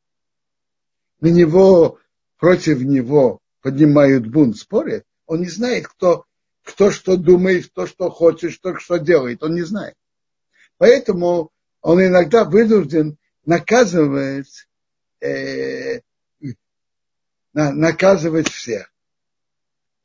на 1.21 1.27
него, 1.27 1.99
против 2.37 2.81
него 2.81 3.39
поднимают 3.61 4.27
бунт, 4.27 4.57
спорят, 4.57 5.05
он 5.25 5.41
не 5.41 5.49
знает, 5.49 5.87
кто, 5.87 6.25
кто 6.63 6.91
что 6.91 7.15
думает, 7.15 7.67
кто 7.67 7.87
что 7.87 8.09
хочет, 8.09 8.57
кто 8.57 8.77
что 8.77 8.97
делает, 8.97 9.41
он 9.41 9.55
не 9.55 9.61
знает. 9.61 9.95
Поэтому 10.77 11.51
он 11.81 12.03
иногда 12.03 12.43
вынужден 12.43 13.17
наказывать, 13.45 14.67
э, 15.21 16.01
наказывать 17.53 18.49
всех, 18.49 18.92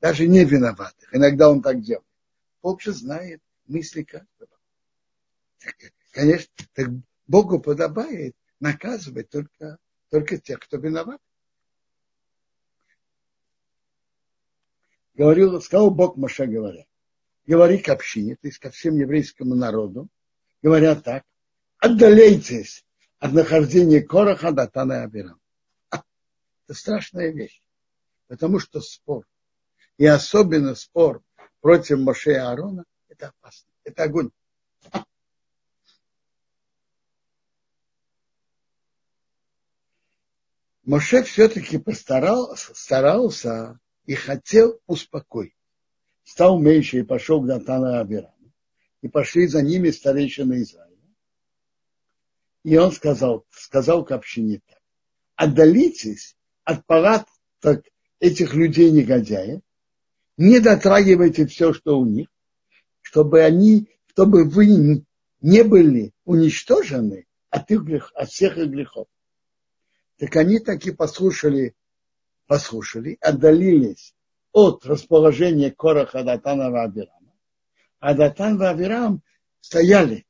даже 0.01 0.26
не 0.26 0.44
виноватых. 0.44 1.14
Иногда 1.14 1.51
он 1.51 1.62
так 1.62 1.80
делает. 1.80 2.05
Бог 2.62 2.80
же 2.80 2.92
знает 2.92 3.42
мысли 3.66 4.03
каждого. 4.03 4.51
Конечно, 6.12 6.53
так 6.72 6.88
Богу 7.26 7.61
подобает 7.61 8.34
наказывать 8.61 9.28
только, 9.28 9.78
только 10.11 10.38
тех, 10.38 10.61
кто 10.61 10.78
виноват. 10.78 11.20
Говорил, 15.14 15.61
сказал 15.61 15.90
Бог 15.90 16.16
Моше, 16.16 16.46
говоря, 16.46 16.86
говори 17.46 17.78
к 17.78 17.88
общине, 17.88 18.36
то 18.36 18.46
есть 18.46 18.59
ко 18.59 18.70
всем 18.70 18.96
еврейскому 18.96 19.57
народу, 19.57 20.09
говоря 20.62 20.94
так, 20.94 21.24
отдаляйтесь 21.78 22.84
от 23.18 23.32
нахождения 23.32 24.01
Короха, 24.01 24.53
Датана 24.53 25.01
и 25.01 25.05
Абирам. 25.05 25.40
Это 25.90 26.74
страшная 26.74 27.30
вещь. 27.30 27.62
Потому 28.28 28.61
что 28.61 28.80
спор, 28.80 29.26
и 29.99 30.07
особенно 30.07 30.74
спор 30.76 31.22
против 31.61 31.99
Моше 31.99 32.32
и 32.32 32.36
Аарона, 32.36 32.84
это 33.09 33.28
опасно. 33.28 33.68
Это 33.84 34.05
огонь. 34.05 34.30
Моше 40.84 41.22
все-таки 41.24 41.76
постарался, 41.78 42.74
старался 42.74 43.78
и 44.07 44.14
хотел 44.14 44.80
успокоить. 44.86 45.55
Стал 46.24 46.59
меньше 46.59 47.01
и 47.01 47.03
пошел 47.03 47.42
к 47.42 47.46
Датану 47.46 47.99
Абираму. 47.99 48.53
И 49.03 49.09
пошли 49.09 49.46
за 49.46 49.62
ними 49.62 49.90
старейшины 49.90 50.62
Израиля. 50.62 50.96
И 52.62 52.76
он 52.76 52.92
сказал, 52.92 53.46
сказал 53.51 54.05
к 54.05 54.12
общине 54.12 54.61
так. 54.66 54.80
Отдалитесь 55.34 56.36
от 56.64 56.84
палаток 56.86 57.86
этих 58.18 58.55
людей-негодяев, 58.55 59.62
не 60.39 60.61
дотрагивайте 60.61 61.47
все, 61.47 61.74
что 61.74 61.99
у 61.99 62.07
них, 62.07 62.28
чтобы 63.03 63.43
они, 63.43 63.91
чтобы 64.07 64.45
вы 64.45 65.05
не 65.41 65.64
были 65.64 66.12
уничтожены 66.24 67.26
от, 67.51 67.70
их 67.70 67.82
грех, 67.82 68.12
от 68.14 68.30
всех 68.30 68.57
их 68.57 68.68
грехов. 68.68 69.09
Так 70.16 70.34
они 70.36 70.61
таки 70.61 70.93
послушали, 70.93 71.74
послушали, 72.47 73.18
отдалились 73.20 74.14
от 74.53 74.86
расположения 74.86 75.72
Кораха 75.72 76.22
Датана 76.22 76.70
Вабирама. 76.70 77.34
А 77.99 78.14
Датан 78.14 78.59
Вабирам 78.59 79.22
стояли, 79.61 80.24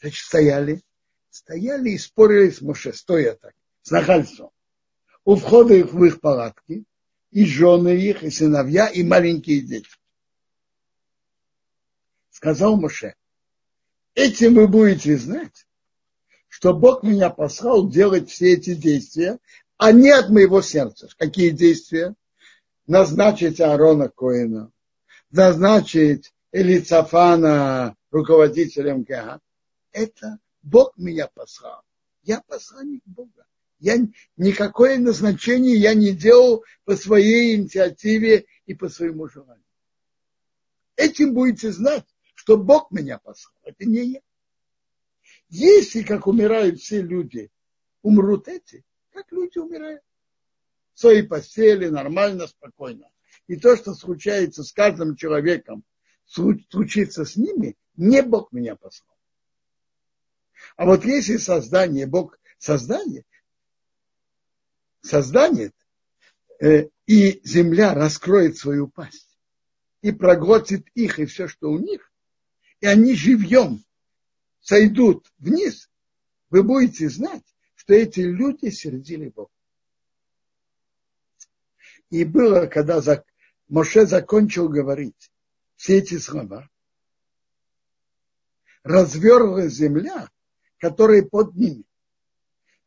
значит, 0.00 0.24
стояли, 0.24 0.82
стояли 1.30 1.90
и 1.90 1.98
спорили 1.98 2.50
с 2.50 2.60
Моше, 2.60 2.92
стоя 2.92 3.34
так, 3.34 3.54
с 3.82 3.90
нахальством. 3.90 4.50
У 5.24 5.34
входа 5.34 5.74
их 5.74 5.92
в 5.92 6.04
их 6.04 6.20
палатки, 6.20 6.84
и 7.34 7.44
жены 7.44 7.96
их, 7.96 8.22
и 8.22 8.30
сыновья, 8.30 8.86
и 8.86 9.02
маленькие 9.02 9.60
дети. 9.60 9.88
Сказал 12.30 12.76
Моше, 12.76 13.16
этим 14.14 14.54
вы 14.54 14.68
будете 14.68 15.18
знать, 15.18 15.66
что 16.48 16.72
Бог 16.72 17.02
меня 17.02 17.30
послал 17.30 17.88
делать 17.88 18.30
все 18.30 18.52
эти 18.54 18.76
действия, 18.76 19.40
а 19.78 19.90
не 19.90 20.10
от 20.10 20.30
моего 20.30 20.62
сердца. 20.62 21.08
Какие 21.18 21.50
действия? 21.50 22.14
Назначить 22.86 23.60
Аарона 23.60 24.08
Коина, 24.08 24.70
назначить 25.32 26.32
Элицафана 26.52 27.96
руководителем 28.12 29.02
ГА. 29.02 29.40
Это 29.90 30.38
Бог 30.62 30.96
меня 30.96 31.26
послал. 31.34 31.82
Я 32.22 32.42
посланник 32.42 33.02
Бога. 33.06 33.44
Я, 33.84 33.98
никакое 34.38 34.98
назначение 34.98 35.76
я 35.76 35.92
не 35.92 36.12
делал 36.12 36.64
по 36.86 36.96
своей 36.96 37.54
инициативе 37.54 38.46
и 38.64 38.72
по 38.72 38.88
своему 38.88 39.28
желанию. 39.28 39.62
Этим 40.96 41.34
будете 41.34 41.70
знать, 41.70 42.06
что 42.34 42.56
Бог 42.56 42.90
меня 42.90 43.18
послал. 43.18 43.52
Это 43.62 43.84
не 43.84 44.12
я. 44.12 44.20
Если, 45.50 46.02
как 46.02 46.26
умирают 46.26 46.80
все 46.80 47.02
люди, 47.02 47.50
умрут 48.00 48.48
эти, 48.48 48.86
как 49.12 49.30
люди 49.30 49.58
умирают. 49.58 50.02
В 50.94 51.00
своей 51.00 51.22
постели, 51.22 51.88
нормально, 51.88 52.46
спокойно. 52.46 53.10
И 53.48 53.56
то, 53.56 53.76
что 53.76 53.92
случается 53.92 54.64
с 54.64 54.72
каждым 54.72 55.14
человеком, 55.14 55.84
случится 56.24 57.26
с 57.26 57.36
ними, 57.36 57.76
не 57.96 58.22
Бог 58.22 58.50
меня 58.50 58.76
послал. 58.76 59.14
А 60.78 60.86
вот 60.86 61.04
если 61.04 61.36
создание, 61.36 62.06
Бог 62.06 62.40
создание, 62.56 63.26
создание, 65.04 65.72
э, 66.60 66.88
и 67.06 67.40
земля 67.44 67.94
раскроет 67.94 68.56
свою 68.56 68.88
пасть 68.88 69.38
и 70.00 70.10
проглотит 70.12 70.88
их 70.94 71.18
и 71.18 71.26
все, 71.26 71.46
что 71.46 71.70
у 71.70 71.78
них, 71.78 72.10
и 72.80 72.86
они 72.86 73.14
живьем 73.14 73.84
сойдут 74.60 75.30
вниз, 75.38 75.90
вы 76.50 76.62
будете 76.62 77.08
знать, 77.08 77.44
что 77.74 77.94
эти 77.94 78.20
люди 78.20 78.70
сердили 78.70 79.28
Бога. 79.28 79.50
И 82.10 82.24
было, 82.24 82.66
когда 82.66 83.00
Моше 83.68 84.06
закончил 84.06 84.68
говорить 84.68 85.30
все 85.76 85.98
эти 85.98 86.18
слова, 86.18 86.68
разверлась 88.82 89.72
земля, 89.72 90.30
которая 90.78 91.22
под 91.22 91.54
ними. 91.56 91.84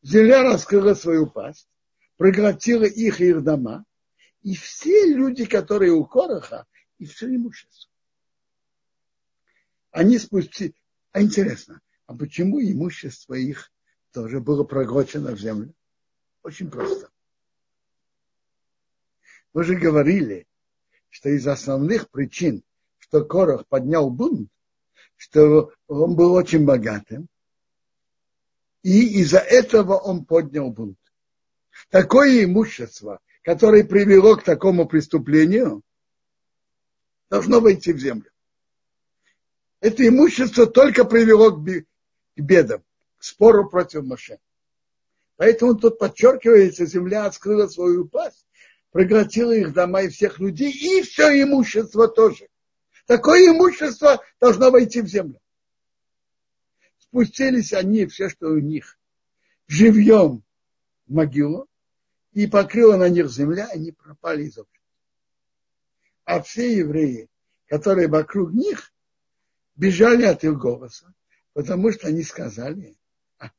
Земля 0.01 0.43
раскрыла 0.43 0.93
свою 0.93 1.27
пасть, 1.27 1.67
проглотила 2.17 2.83
их 2.83 3.21
и 3.21 3.29
их 3.29 3.43
дома, 3.43 3.85
и 4.41 4.55
все 4.55 5.05
люди, 5.05 5.45
которые 5.45 5.93
у 5.93 6.05
Короха, 6.05 6.65
и 6.97 7.05
все 7.05 7.27
имущество. 7.33 7.89
Они 9.91 10.17
спустили, 10.17 10.75
а 11.11 11.21
интересно, 11.21 11.81
а 12.05 12.15
почему 12.15 12.59
имущество 12.59 13.33
их 13.35 13.71
тоже 14.11 14.41
было 14.41 14.63
проглочено 14.63 15.31
в 15.31 15.39
землю? 15.39 15.73
Очень 16.43 16.69
просто. 16.69 17.09
Мы 19.53 19.63
же 19.63 19.75
говорили, 19.75 20.47
что 21.09 21.29
из 21.29 21.47
основных 21.47 22.09
причин, 22.09 22.63
что 22.99 23.25
Корох 23.25 23.67
поднял 23.67 24.09
бунт, 24.09 24.51
что 25.15 25.71
он 25.87 26.15
был 26.15 26.33
очень 26.33 26.65
богатым, 26.65 27.27
и 28.83 29.21
из-за 29.21 29.39
этого 29.39 29.95
он 29.95 30.25
поднял 30.25 30.71
бунт. 30.71 30.99
Такое 31.89 32.43
имущество, 32.43 33.19
которое 33.43 33.83
привело 33.83 34.35
к 34.35 34.43
такому 34.43 34.87
преступлению, 34.87 35.81
должно 37.29 37.59
войти 37.59 37.93
в 37.93 37.99
землю 37.99 38.31
это 39.79 40.07
имущество 40.07 40.65
только 40.65 41.05
привело 41.05 41.51
к 41.51 41.63
бедам, 42.35 42.83
к 43.17 43.23
спору 43.23 43.69
против 43.69 44.03
Моше. 44.03 44.39
Поэтому 45.35 45.75
тут 45.75 45.99
подчеркивается, 45.99 46.85
земля 46.85 47.25
открыла 47.25 47.67
свою 47.67 48.07
пасть, 48.07 48.45
проглотила 48.91 49.51
их 49.51 49.73
дома 49.73 50.03
и 50.03 50.09
всех 50.09 50.39
людей, 50.39 50.71
и 50.71 51.03
все 51.03 51.41
имущество 51.43 52.07
тоже. 52.07 52.47
Такое 53.05 53.51
имущество 53.51 54.21
должно 54.39 54.71
войти 54.71 55.01
в 55.01 55.07
землю. 55.07 55.39
Спустились 56.97 57.73
они, 57.73 58.05
все, 58.07 58.29
что 58.29 58.47
у 58.47 58.57
них, 58.57 58.97
живьем 59.67 60.43
могилу, 61.07 61.67
и 62.33 62.47
покрыла 62.47 62.97
на 62.97 63.09
них 63.09 63.29
земля, 63.29 63.67
они 63.71 63.91
пропали 63.91 64.43
из 64.43 64.57
общества. 64.57 64.83
А 66.25 66.41
все 66.41 66.77
евреи, 66.77 67.29
которые 67.67 68.07
вокруг 68.07 68.51
них, 68.53 68.93
бежали 69.75 70.23
от 70.23 70.43
их 70.43 70.57
голоса, 70.57 71.13
потому 71.53 71.91
что 71.91 72.07
они 72.07 72.23
сказали, 72.23 72.97
а, 73.39 73.51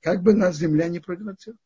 как 0.00 0.22
бы 0.22 0.34
нас 0.34 0.56
земля 0.56 0.88
не 0.88 1.00
проглотила. 1.00 1.56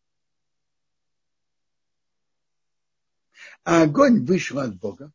А 3.64 3.82
огонь 3.82 4.24
вышел 4.24 4.58
от 4.60 4.76
Бога 4.76 5.12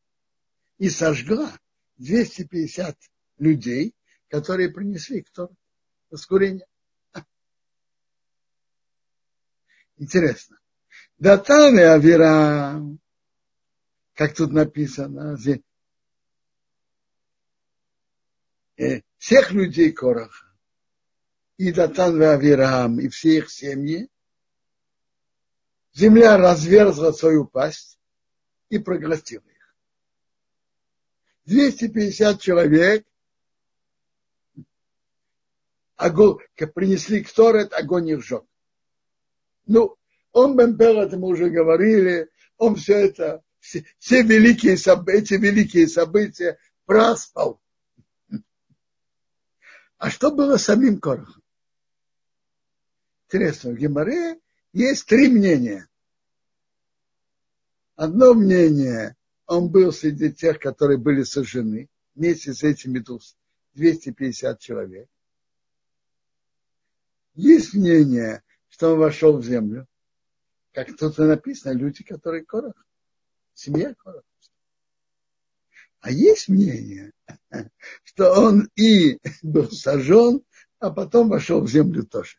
и 0.77 0.89
сожгла 0.89 1.51
250 1.97 2.97
людей, 3.37 3.95
которые 4.29 4.69
принесли 4.69 5.21
кто 5.21 5.51
воскурение. 6.09 6.67
Интересно. 9.97 10.59
Датан 11.17 11.79
и 11.79 11.83
Авира, 11.83 12.81
как 14.13 14.35
тут 14.35 14.51
написано, 14.51 15.37
Э, 18.77 19.01
всех 19.17 19.51
людей 19.51 19.93
Кораха, 19.93 20.53
и 21.57 21.71
Датан 21.71 22.21
и 22.21 22.25
Авирам, 22.25 22.99
и 22.99 23.07
все 23.07 23.37
их 23.37 23.49
семьи, 23.49 24.09
земля 25.93 26.37
разверзла 26.37 27.13
свою 27.13 27.45
пасть 27.45 27.97
и 28.69 28.77
проглотила 28.77 29.47
их. 29.47 29.75
250 31.45 32.41
человек 32.41 33.07
огонь, 35.95 36.39
принесли 36.73 37.23
к 37.23 37.31
Торет, 37.31 37.71
огонь 37.71 38.09
их 38.09 38.21
сжег. 38.21 38.45
Ну, 39.65 39.97
он 40.31 40.55
Бемпел, 40.55 41.01
это 41.01 41.17
мы 41.17 41.29
уже 41.29 41.49
говорили, 41.49 42.29
он 42.57 42.75
все 42.75 42.97
это, 43.07 43.43
все, 43.59 43.85
все 43.97 44.21
великие 44.21 44.77
события, 44.77 45.37
великие 45.37 45.87
события 45.87 46.57
проспал. 46.85 47.61
А 49.97 50.09
что 50.09 50.31
было 50.31 50.57
с 50.57 50.65
самим 50.65 50.99
Корохом? 50.99 51.41
Интересно, 53.27 53.71
в 53.71 53.77
Геморе 53.77 54.39
есть 54.71 55.05
три 55.07 55.29
мнения. 55.29 55.87
Одно 57.95 58.33
мнение, 58.33 59.15
он 59.47 59.69
был 59.69 59.91
среди 59.91 60.31
тех, 60.31 60.59
которые 60.59 60.97
были 60.97 61.23
сожжены, 61.23 61.89
вместе 62.13 62.53
с 62.53 62.61
этими 62.61 63.03
250 63.73 64.59
человек. 64.59 65.09
Есть 67.35 67.73
мнение, 67.73 68.43
что 68.75 68.91
он 68.91 68.99
вошел 68.99 69.37
в 69.37 69.45
землю, 69.45 69.87
как 70.73 70.97
тут 70.97 71.17
написано, 71.17 71.71
люди, 71.71 72.03
которые 72.03 72.43
Корох. 72.43 72.73
Семья 73.53 73.93
Кораха. 73.93 74.25
А 76.01 76.11
есть 76.11 76.49
мнение, 76.49 77.13
что 78.03 78.33
он 78.33 78.69
и 78.75 79.17
был 79.41 79.71
сожжен, 79.71 80.41
а 80.79 80.91
потом 80.91 81.29
вошел 81.29 81.61
в 81.61 81.69
землю 81.69 82.05
тоже. 82.05 82.35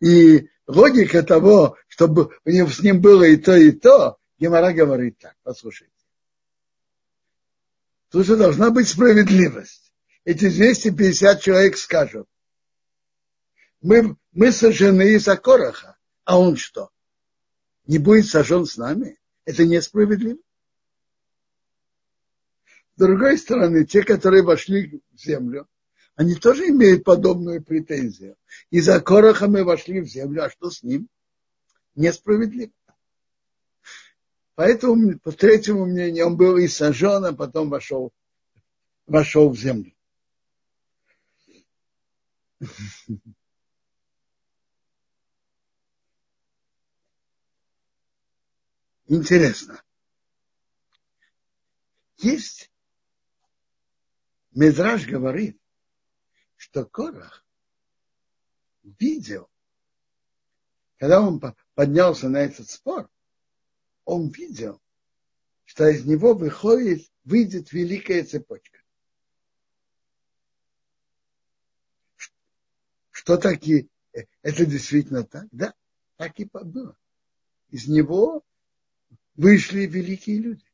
И 0.00 0.48
логика 0.66 1.22
того, 1.22 1.76
чтобы 1.86 2.34
с 2.46 2.80
ним 2.80 3.02
было 3.02 3.24
и 3.24 3.36
то, 3.36 3.54
и 3.54 3.72
то, 3.72 4.16
Гемора 4.38 4.72
говорит 4.72 5.18
так, 5.18 5.34
послушайте. 5.42 5.92
Тут 8.08 8.24
же 8.24 8.38
должна 8.38 8.70
быть 8.70 8.88
справедливость. 8.88 9.92
Эти 10.24 10.48
250 10.48 11.42
человек 11.42 11.76
скажут, 11.76 12.26
мы, 13.82 14.16
мы 14.36 14.52
сожжены 14.52 15.14
из-за 15.14 15.36
Короха, 15.38 15.96
а 16.24 16.38
он 16.38 16.56
что? 16.56 16.90
Не 17.86 17.96
будет 17.96 18.26
сожжен 18.26 18.66
с 18.66 18.76
нами? 18.76 19.18
Это 19.46 19.64
несправедливо. 19.64 20.38
С 22.94 22.98
другой 22.98 23.38
стороны, 23.38 23.86
те, 23.86 24.02
которые 24.02 24.42
вошли 24.42 25.00
в 25.10 25.18
землю, 25.18 25.66
они 26.16 26.34
тоже 26.34 26.68
имеют 26.68 27.04
подобную 27.04 27.64
претензию. 27.64 28.36
Из-за 28.70 29.00
Короха 29.00 29.48
мы 29.48 29.64
вошли 29.64 30.00
в 30.00 30.06
землю, 30.06 30.44
а 30.44 30.50
что 30.50 30.70
с 30.70 30.82
ним? 30.82 31.08
Несправедливо. 31.94 32.72
Поэтому, 34.54 35.18
по 35.18 35.32
третьему 35.32 35.86
мнению, 35.86 36.26
он 36.26 36.36
был 36.36 36.58
и 36.58 36.68
сожжен, 36.68 37.24
а 37.24 37.32
потом 37.32 37.70
вошел, 37.70 38.12
вошел 39.06 39.48
в 39.48 39.56
землю. 39.56 39.92
Интересно. 49.08 49.82
Есть 52.16 52.70
Медраж 54.52 55.06
говорит, 55.06 55.60
что 56.56 56.86
Корах 56.86 57.44
видел, 58.82 59.50
когда 60.96 61.20
он 61.20 61.40
поднялся 61.74 62.28
на 62.28 62.38
этот 62.38 62.70
спор, 62.70 63.10
он 64.04 64.28
видел, 64.30 64.80
что 65.66 65.86
из 65.88 66.06
него 66.06 66.32
выходит, 66.32 67.06
выйдет 67.24 67.72
великая 67.72 68.24
цепочка. 68.24 68.80
Что 73.10 73.36
таки, 73.36 73.90
это 74.12 74.64
действительно 74.64 75.24
так? 75.24 75.46
Да, 75.52 75.74
так 76.16 76.40
и 76.40 76.44
было. 76.44 76.96
Из 77.68 77.88
него 77.88 78.42
вышли 79.36 79.86
великие 79.86 80.38
люди. 80.38 80.64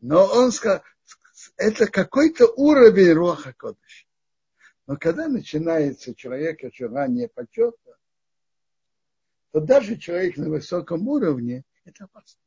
Но 0.00 0.24
он 0.26 0.50
сказал, 0.50 0.82
это 1.56 1.86
какой-то 1.86 2.46
уровень 2.56 3.12
Роха 3.12 3.52
Кодыш. 3.52 4.06
Но 4.86 4.96
когда 4.96 5.28
начинается 5.28 6.14
человека 6.14 6.70
желание 6.72 7.28
почета, 7.28 7.98
то 9.52 9.60
даже 9.60 9.96
человек 9.96 10.36
на 10.36 10.48
высоком 10.48 11.06
уровне– 11.08 11.64
это 11.84 12.04
опасно. 12.04 12.40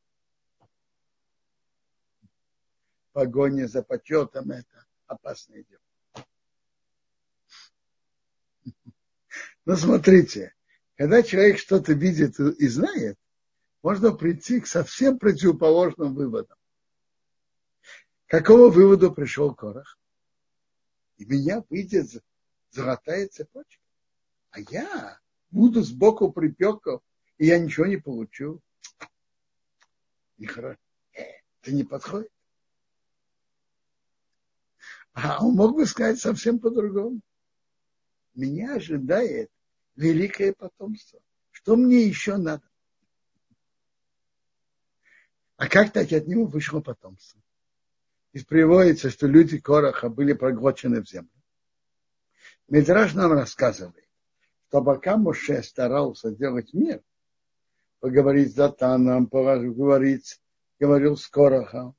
Погоня 3.12 3.66
за 3.68 3.82
почетом– 3.82 4.50
это 4.52 4.86
опасное 5.06 5.64
дело. 5.64 6.26
Но 9.64 9.76
смотрите, 9.76 10.54
когда 10.96 11.22
человек 11.22 11.58
что-то 11.58 11.92
видит 11.92 12.38
и 12.40 12.66
знает, 12.68 13.18
можно 13.84 14.10
прийти 14.10 14.60
к 14.60 14.66
совсем 14.66 15.18
противоположным 15.20 16.14
выводам 16.14 16.56
какому 18.34 18.68
выводу 18.68 19.12
пришел 19.12 19.54
Корах? 19.54 19.96
И 21.18 21.24
меня 21.24 21.62
выйдет 21.70 22.10
золотая 22.70 23.28
цепочка. 23.28 23.80
А 24.50 24.58
я 24.58 25.20
буду 25.50 25.82
сбоку 25.82 26.32
припеков, 26.32 27.00
и 27.38 27.46
я 27.46 27.60
ничего 27.60 27.86
не 27.86 27.96
получу. 27.96 28.60
Нехорошо. 30.38 30.80
Это 31.12 31.72
не 31.72 31.84
подходит. 31.84 32.32
А 35.12 35.44
он 35.44 35.54
мог 35.54 35.76
бы 35.76 35.86
сказать 35.86 36.18
совсем 36.18 36.58
по-другому. 36.58 37.20
Меня 38.34 38.74
ожидает 38.74 39.48
великое 39.94 40.52
потомство. 40.52 41.20
Что 41.52 41.76
мне 41.76 42.02
еще 42.02 42.36
надо? 42.36 42.68
А 45.56 45.68
как 45.68 45.92
так 45.92 46.12
от 46.12 46.26
него 46.26 46.46
вышло 46.46 46.80
потомство? 46.80 47.40
И 48.32 48.42
приводится, 48.42 49.10
что 49.10 49.26
люди 49.26 49.58
Короха 49.58 50.08
были 50.08 50.32
проглочены 50.32 51.00
в 51.00 51.08
землю. 51.08 51.30
Медраж 52.68 53.14
нам 53.14 53.32
рассказывает, 53.32 54.08
что 54.68 54.82
пока 54.82 55.16
Моше 55.16 55.62
старался 55.62 56.30
сделать 56.30 56.72
мир, 56.72 57.02
поговорить 58.00 58.50
с 58.50 58.54
Датаном, 58.54 59.28
поговорить, 59.28 60.40
говорил 60.80 61.16
с 61.16 61.28
Корохом, 61.28 61.94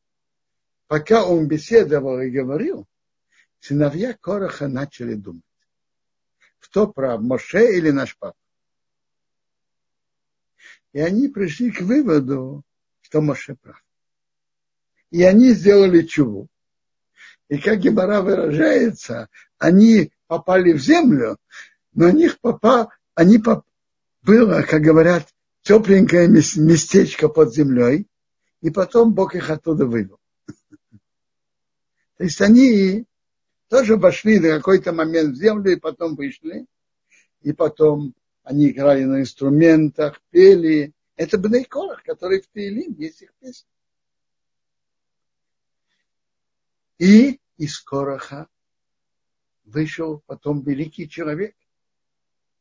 пока 0.88 1.26
он 1.26 1.48
беседовал 1.48 2.20
и 2.20 2.30
говорил, 2.30 2.86
сыновья 3.60 4.14
Короха 4.14 4.68
начали 4.68 5.14
думать, 5.14 5.44
кто 6.60 6.88
прав, 6.88 7.22
Моше 7.22 7.78
или 7.78 7.92
наш 7.92 8.18
папа. 8.18 8.38
И 10.92 11.00
они 11.00 11.30
пришли 11.30 11.72
к 11.72 11.82
выводу, 11.82 12.64
что 13.16 13.22
Моше 13.22 13.56
прав 13.56 13.82
и 15.10 15.24
они 15.24 15.52
сделали 15.52 16.02
чуву. 16.02 16.50
И 17.48 17.58
как 17.60 17.80
Гемора 17.80 18.22
выражается, 18.22 19.30
они 19.58 20.12
попали 20.28 20.74
в 20.74 20.80
землю, 20.80 21.38
но 21.94 22.08
у 22.08 22.12
них 22.12 22.38
попа, 22.42 22.90
они 23.14 23.38
поп, 23.38 23.64
было, 24.22 24.64
как 24.64 24.82
говорят, 24.82 25.30
тепленькое 25.62 26.28
местечко 26.28 27.30
под 27.30 27.54
землей, 27.54 28.08
и 28.60 28.70
потом 28.70 29.14
Бог 29.14 29.36
их 29.36 29.50
оттуда 29.50 29.86
вывел. 29.86 30.20
То 32.18 32.24
есть 32.26 32.42
они 32.42 33.06
тоже 33.70 33.96
вошли 33.96 34.42
на 34.42 34.58
какой-то 34.58 34.92
момент 34.92 35.38
в 35.38 35.40
землю, 35.40 35.72
и 35.72 35.80
потом 35.80 36.16
вышли, 36.16 36.66
и 37.44 37.54
потом 37.54 38.14
они 38.44 38.72
играли 38.72 39.06
на 39.06 39.22
инструментах, 39.22 40.22
пели. 40.32 40.92
Это 41.16 41.38
Бнейкорах, 41.38 42.04
который 42.04 42.42
в 42.42 42.48
Таилим, 42.48 42.94
есть 42.98 43.22
их 43.22 43.34
песни. 43.36 43.70
И 46.98 47.40
из 47.58 47.80
Короха 47.80 48.48
вышел 49.64 50.22
потом 50.26 50.62
великий 50.62 51.10
человек, 51.10 51.56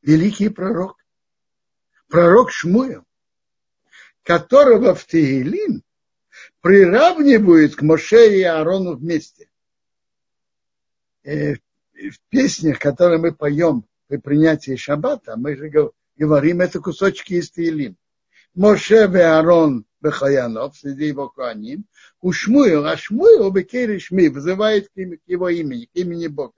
великий 0.02 0.48
пророк, 0.48 0.96
пророк 2.08 2.50
Шмуэл, 2.50 3.04
которого 4.22 4.94
в 4.94 5.04
Тегелим 5.06 5.82
приравнивают 6.60 7.76
к 7.76 7.82
Моше 7.82 8.38
и 8.38 8.42
Аарону 8.42 8.96
вместе. 8.96 9.48
Э, 11.22 11.54
в 11.54 12.20
песнях, 12.28 12.78
которые 12.78 13.18
мы 13.18 13.32
поем 13.32 13.86
при 14.08 14.16
принятии 14.16 14.76
шаббата, 14.76 15.36
мы 15.36 15.56
же 15.56 15.70
говорим, 16.16 16.60
это 16.60 16.80
кусочки 16.80 17.34
из 17.34 17.50
Тегелим. 17.50 17.96
Моше 18.54 19.10
и 19.10 19.18
Аарон 19.18 19.84
Бехаянов, 20.00 20.76
среди 20.76 21.06
его 21.06 21.28
Куаним, 21.28 21.86
у 22.20 22.32
Шмуил, 22.32 22.86
а 22.86 22.96
Шмуил 22.96 23.50
Бекери 23.50 23.98
Шми 23.98 24.28
вызывает 24.28 24.88
к 24.90 24.96
его 25.26 25.48
имени, 25.48 25.86
к 25.86 25.94
имени 25.94 26.28
Бога. 26.28 26.54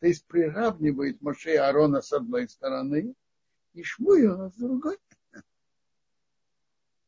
То 0.00 0.08
есть 0.08 0.24
приравнивает 0.26 1.22
Моше 1.22 1.54
и 1.54 1.56
Аарона 1.56 2.02
с 2.02 2.12
одной 2.12 2.48
стороны 2.48 3.14
и 3.72 3.82
Шмуила 3.84 4.50
с 4.50 4.54
другой. 4.54 4.98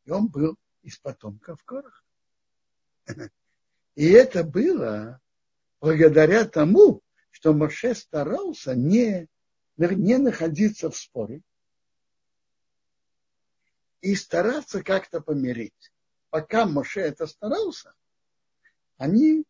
И 0.05 0.11
он 0.11 0.29
был 0.29 0.57
из 0.83 0.99
потомков 0.99 1.65
Корах. 1.65 2.05
И 3.97 4.11
это 4.11 4.45
было 4.45 5.21
благодаря 5.81 6.45
тому, 6.45 7.03
что 7.31 7.53
Моше 7.53 7.95
старался 7.95 8.77
не, 8.77 9.29
не 9.77 10.19
находиться 10.19 10.91
в 10.91 10.97
споре, 10.97 11.43
и 14.05 14.15
стараться 14.17 14.83
как-то 14.83 15.21
помирить. 15.23 15.93
Пока 16.29 16.67
Моше 16.67 17.01
это 17.01 17.27
старался, 17.27 17.95
они 18.99 19.45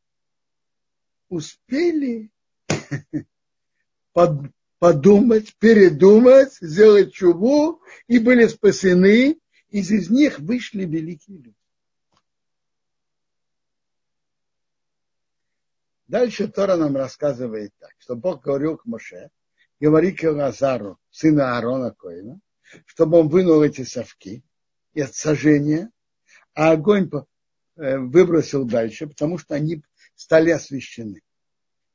успели 1.28 2.30
подумать, 4.78 5.56
передумать, 5.56 6.54
сделать 6.60 7.12
чуву 7.12 7.82
и 8.06 8.20
были 8.20 8.46
спасены. 8.46 9.40
Из, 9.70 9.90
из 9.90 10.08
них 10.08 10.38
вышли 10.38 10.84
великие 10.84 11.38
люди. 11.38 11.56
Дальше 16.06 16.46
Тора 16.46 16.76
нам 16.76 16.94
рассказывает 16.96 17.72
так, 17.80 17.90
что 17.98 18.14
Бог 18.14 18.44
говорил 18.44 18.76
к 18.76 18.84
Моше, 18.84 19.30
говори 19.80 20.12
к 20.12 20.22
Лазару, 20.30 21.00
сына 21.10 21.56
Аарона 21.56 21.90
Коина, 21.90 22.38
чтобы 22.86 23.18
он 23.18 23.28
вынул 23.28 23.62
эти 23.62 23.82
совки 23.82 24.42
и 24.92 25.00
от 25.00 25.14
сожжения, 25.14 25.90
а 26.54 26.72
огонь 26.72 27.10
э, 27.76 27.98
выбросил 27.98 28.64
дальше, 28.64 29.06
потому 29.06 29.38
что 29.38 29.54
они 29.54 29.82
стали 30.14 30.50
освящены. 30.50 31.22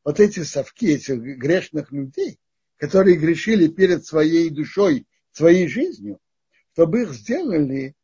Вот 0.03 0.19
эти 0.19 0.43
совки, 0.43 0.93
этих 0.93 1.19
грешных 1.19 1.91
людей, 1.91 2.39
которые 2.77 3.17
грешили 3.17 3.67
перед 3.67 4.05
своей 4.05 4.49
душой, 4.49 5.05
своей 5.31 5.67
жизнью, 5.67 6.19
чтобы 6.73 7.03
их 7.03 7.13
сделали 7.13 7.95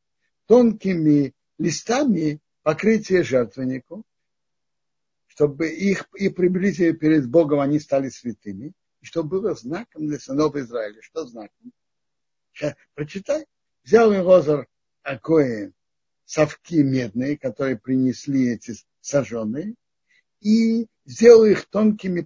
тонкими 0.48 1.34
листами 1.58 2.40
покрытия 2.62 3.24
жертвеннику, 3.24 4.04
чтобы 5.28 5.70
их 5.70 6.08
и 6.16 6.30
приблизили 6.30 6.92
перед 6.92 7.30
Богом, 7.30 7.60
они 7.60 7.80
стали 7.80 8.10
святыми, 8.10 8.74
и 9.02 9.06
чтобы 9.06 9.42
было 9.42 9.56
знаком 9.56 10.08
для 10.08 10.20
сынов 10.20 10.56
Израиля. 10.56 11.02
Что 11.02 11.26
знаком? 11.26 11.72
Сейчас, 12.56 12.76
прочитай. 12.94 13.46
Взял 13.84 14.10
Лозар 14.26 14.68
Акоин 15.04 15.74
совки 16.24 16.82
медные, 16.82 17.38
которые 17.38 17.78
принесли 17.78 18.54
эти 18.54 18.74
сожженные, 19.02 19.76
и 20.40 20.88
сделал 21.06 21.46
их 21.46 21.66
тонкими 21.66 22.26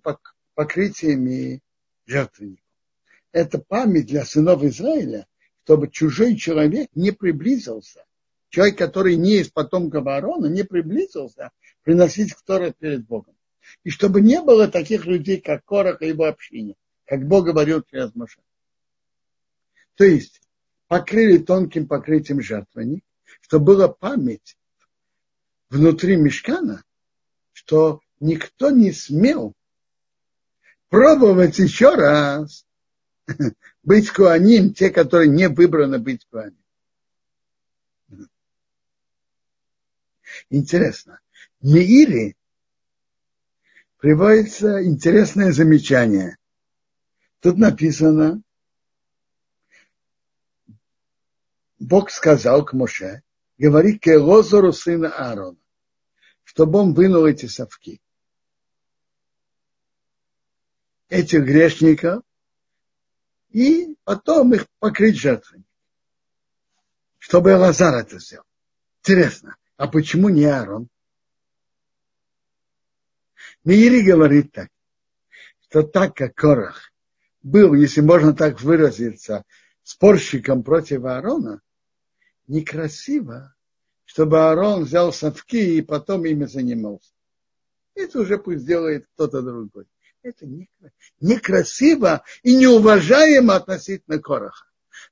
покрытиями 0.53 1.61
жертвенников. 2.05 2.63
Это 3.31 3.57
память 3.59 4.05
для 4.05 4.23
сынов 4.23 4.63
Израиля, 4.63 5.27
чтобы 5.63 5.89
чужой 5.89 6.35
человек 6.35 6.89
не 6.95 7.11
приблизился. 7.11 8.05
Человек, 8.49 8.77
который 8.77 9.15
не 9.15 9.37
из 9.37 9.49
потомков 9.49 10.07
Аарона, 10.07 10.47
не 10.47 10.63
приблизился 10.63 11.51
приносить 11.83 12.35
Торы 12.45 12.73
перед 12.77 13.05
Богом. 13.05 13.35
И 13.83 13.89
чтобы 13.89 14.21
не 14.21 14.41
было 14.41 14.67
таких 14.67 15.05
людей, 15.05 15.41
как 15.41 15.65
Корах 15.65 16.01
и 16.01 16.07
его 16.07 16.25
общине, 16.25 16.75
как 17.05 17.27
Бог 17.27 17.45
говорил 17.45 17.83
через 17.83 18.15
Маша. 18.15 18.39
То 19.99 20.05
есть 20.05 20.41
покрыли 20.87 21.39
тонким 21.39 21.85
покрытием 21.85 22.41
жертвенник, 22.41 23.03
чтобы 23.41 23.65
была 23.65 23.89
память 23.89 24.57
внутри 25.69 26.15
мешкана, 26.15 26.85
что 27.51 27.99
никто 28.21 28.69
не 28.69 28.93
смел 28.93 29.53
пробовать 30.87 31.59
еще 31.59 31.95
раз 31.95 32.65
быть 33.83 34.09
куаним, 34.11 34.73
те, 34.73 34.89
которые 34.89 35.27
не 35.27 35.49
выбраны 35.49 35.99
быть 35.99 36.25
куаним. 36.31 36.63
Интересно. 40.49 41.19
В 41.59 41.65
Миире 41.67 42.37
приводится 43.97 44.81
интересное 44.81 45.51
замечание. 45.51 46.37
Тут 47.41 47.57
написано, 47.57 48.41
Бог 51.79 52.11
сказал 52.11 52.65
к 52.65 52.73
Моше, 52.73 53.23
говори 53.57 53.97
к 53.97 54.07
Элозору 54.07 54.73
сына 54.73 55.09
Аарона, 55.09 55.57
чтобы 56.43 56.79
он 56.79 56.93
вынул 56.93 57.25
эти 57.25 57.45
совки. 57.45 58.01
Этих 61.07 61.43
грешников 61.43 62.23
и 63.49 63.95
потом 64.03 64.53
их 64.53 64.67
покрыть 64.79 65.17
жертвами. 65.17 65.63
Чтобы 67.17 67.55
Лазар 67.55 67.95
это 67.95 68.19
сделал. 68.19 68.45
Интересно, 69.01 69.55
а 69.77 69.87
почему 69.87 70.29
не 70.29 70.45
Аарон? 70.45 70.89
Мири 73.63 74.01
говорит 74.01 74.51
так, 74.51 74.69
что 75.61 75.83
так 75.83 76.15
как 76.15 76.35
Корах 76.35 76.91
был, 77.41 77.73
если 77.73 78.01
можно 78.01 78.33
так 78.33 78.61
выразиться, 78.61 79.45
спорщиком 79.83 80.63
против 80.63 81.05
Аарона, 81.05 81.61
некрасиво, 82.49 83.55
чтобы 84.03 84.39
Аарон 84.39 84.83
взял 84.83 85.13
совки 85.13 85.77
и 85.77 85.81
потом 85.81 86.25
ими 86.25 86.45
занимался. 86.45 87.13
Это 87.95 88.19
уже 88.19 88.37
пусть 88.37 88.65
делает 88.65 89.07
кто-то 89.13 89.41
другой. 89.41 89.85
Это 90.21 90.45
некрасиво 91.21 92.23
и 92.43 92.55
неуважаемо 92.55 93.55
относительно 93.55 94.19
Короха. 94.19 94.65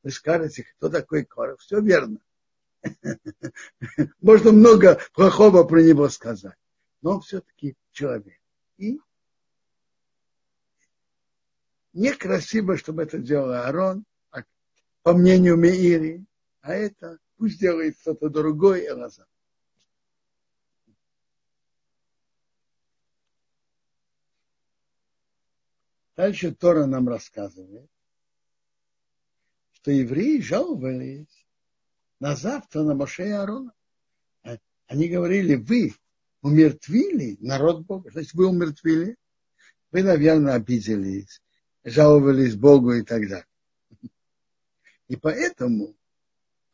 Вы 0.03 0.11
скажете, 0.11 0.63
кто 0.63 0.89
такой 0.89 1.23
Корох? 1.23 1.61
Все 1.61 1.79
верно. 1.79 2.19
Можно 4.21 4.51
много 4.51 4.99
плохого 5.13 5.63
про 5.63 5.81
него 5.81 6.09
сказать. 6.09 6.57
Но 7.01 7.15
он 7.15 7.21
все-таки 7.21 7.75
человек. 7.91 8.39
И 8.77 8.99
некрасиво, 11.93 12.77
чтобы 12.77 13.03
это 13.03 13.19
делал 13.19 13.51
Аарон, 13.51 14.05
по 15.03 15.13
мнению 15.13 15.55
Меири, 15.55 16.25
а 16.61 16.73
это 16.73 17.19
Пусть 17.37 17.59
делает 17.59 17.97
кто-то 17.99 18.29
другой 18.29 18.87
Элазар. 18.87 19.27
Дальше 26.15 26.53
Тора 26.53 26.87
нам 26.87 27.07
рассказывает, 27.07 27.91
что 29.73 29.91
евреи 29.91 30.41
жаловались 30.41 31.47
на 32.19 32.35
завтра 32.35 32.81
на 32.81 32.95
Моше 32.95 33.27
и 33.27 33.31
Аарона. 33.31 33.71
Они 34.87 35.07
говорили, 35.09 35.55
вы 35.55 35.93
умертвили 36.41 37.37
народ 37.39 37.85
Бога. 37.85 38.09
Значит, 38.09 38.33
вы 38.33 38.47
умертвили. 38.47 39.15
Вы, 39.91 40.01
наверное, 40.01 40.55
обиделись, 40.55 41.41
жаловались 41.83 42.55
Богу 42.55 42.93
и 42.93 43.03
так 43.03 43.27
далее. 43.27 43.47
И 45.07 45.15
поэтому 45.15 45.95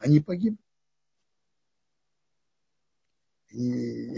они 0.04 0.20
погибли. 0.20 0.58
И 3.52 4.18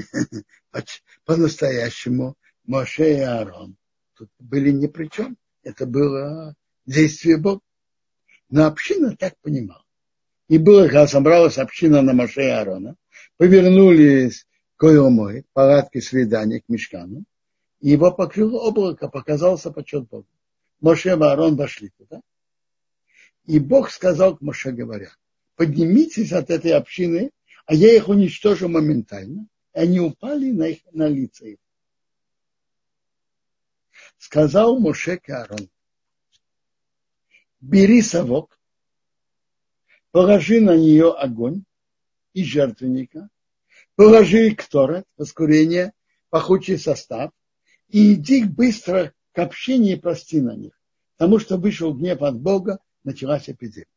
по-настоящему 1.26 2.36
Моше 2.64 3.18
и 3.18 3.20
Аарон 3.20 3.78
тут 4.16 4.30
были 4.40 4.72
ни 4.72 4.88
при 4.88 5.08
чем. 5.08 5.38
Это 5.62 5.86
было 5.86 6.56
действие 6.86 7.38
Бога. 7.38 7.62
Но 8.50 8.66
община 8.66 9.16
так 9.16 9.36
понимала. 9.42 9.84
И 10.48 10.58
было, 10.58 10.86
когда 10.86 11.08
собралась 11.08 11.58
община 11.58 12.02
на 12.02 12.14
Моше 12.14 12.44
и 12.44 12.50
Аарона, 12.50 12.96
повернулись 13.38 14.48
к 14.78 14.84
Ойомой, 14.84 15.46
палатке 15.54 16.02
свидания 16.02 16.62
к 16.62 16.70
Мешкану, 16.70 17.26
и 17.80 17.90
его 17.90 18.12
покрыло 18.12 18.60
облако, 18.60 19.08
показался 19.08 19.72
почет 19.72 20.08
Богу. 20.08 20.28
Моше 20.82 21.10
и 21.10 21.12
Аарон 21.12 21.56
вошли 21.56 21.90
туда. 21.90 22.22
И 23.46 23.60
Бог 23.60 23.92
сказал 23.92 24.38
к 24.38 24.42
Моше, 24.42 24.72
говоря, 24.72 25.12
поднимитесь 25.56 26.32
от 26.32 26.50
этой 26.50 26.72
общины, 26.74 27.32
а 27.66 27.74
я 27.74 27.96
их 27.96 28.08
уничтожу 28.08 28.68
моментально. 28.68 29.48
И 29.74 29.80
они 29.80 30.00
упали 30.00 30.52
на, 30.52 30.68
их, 30.68 30.80
на 30.92 31.08
лица 31.08 31.48
их. 31.48 31.58
Сказал 34.18 34.80
Моше 34.80 35.18
Карон, 35.18 35.70
бери 37.60 38.02
совок, 38.02 38.60
положи 40.12 40.62
на 40.62 40.76
нее 40.76 41.12
огонь 41.12 41.64
и 42.34 42.44
жертвенника, 42.44 43.30
положи 43.96 44.56
кторет, 44.56 45.06
воскурение, 45.18 45.94
пахучий 46.30 46.78
состав, 46.78 47.32
и 47.88 48.14
иди 48.14 48.44
быстро 48.44 49.14
к 49.32 49.40
общине 49.40 49.94
и 49.94 50.00
прости 50.00 50.42
на 50.42 50.56
них, 50.56 50.80
потому 51.18 51.40
что 51.40 51.58
вышел 51.58 51.94
гнев 51.94 52.22
от 52.22 52.40
Бога, 52.40 52.80
началась 53.04 53.50
эпидемия. 53.50 53.88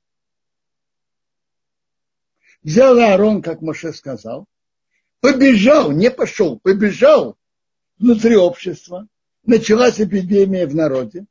Взял 2.68 2.98
Аарон, 2.98 3.40
как 3.40 3.62
Моше 3.62 3.94
сказал, 3.94 4.46
побежал, 5.20 5.90
не 5.90 6.10
пошел, 6.10 6.60
побежал 6.60 7.38
внутри 7.98 8.36
общества. 8.36 9.08
Началась 9.42 9.98
эпидемия 9.98 10.66
в 10.66 10.74
народе. 10.74 11.24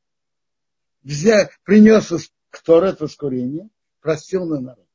Взял, 1.03 1.47
принес 1.63 2.11
Кторет 2.49 3.01
воскурение, 3.01 3.69
простил 4.01 4.47
на 4.47 4.59
народ. 4.59 4.87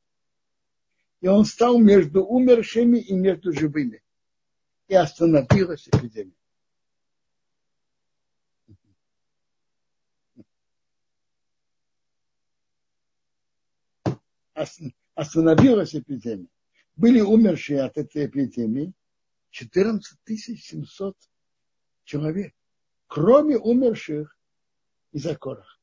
И 1.21 1.29
он 1.29 1.45
стал 1.45 1.79
между 1.79 2.25
умершими 2.25 2.97
и 2.97 3.13
между 3.13 3.53
живыми. 3.53 4.03
И 4.89 4.95
остановилась 4.95 5.87
эпидемия. 5.87 6.33
Остановилась 15.15 15.95
эпидемия. 15.95 16.47
Были 16.95 17.21
умершие 17.21 17.81
от 17.81 17.97
этой 17.97 18.25
эпидемии 18.25 18.93
14 19.51 20.17
700 20.39 21.17
человек, 22.03 22.53
кроме 23.07 23.57
умерших 23.57 24.37
из-за 25.11 25.35
корах. 25.35 25.79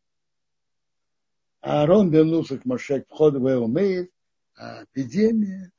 А 1.61 1.83
Аарон 1.83 2.11
вернулся 2.11 2.59
к 2.59 2.65
Моше 2.65 3.03
к 3.03 3.09
входу 3.09 3.41
в 3.41 3.49
Эумеев, 3.49 4.09
а 4.57 4.85
эпидемия 4.85 5.73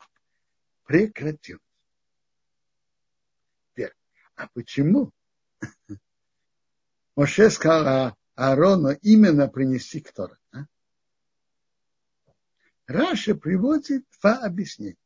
прекратилась. 0.86 1.62
Теперь, 3.70 3.94
а 4.36 4.48
почему? 4.54 5.12
Моше 7.16 7.50
сказал 7.50 8.16
Аарону 8.36 8.92
именно 9.02 9.48
принести 9.48 10.02
Ктора. 10.02 10.38
Раши 12.92 13.36
приводит 13.36 14.06
два 14.20 14.38
объяснения. 14.38 14.98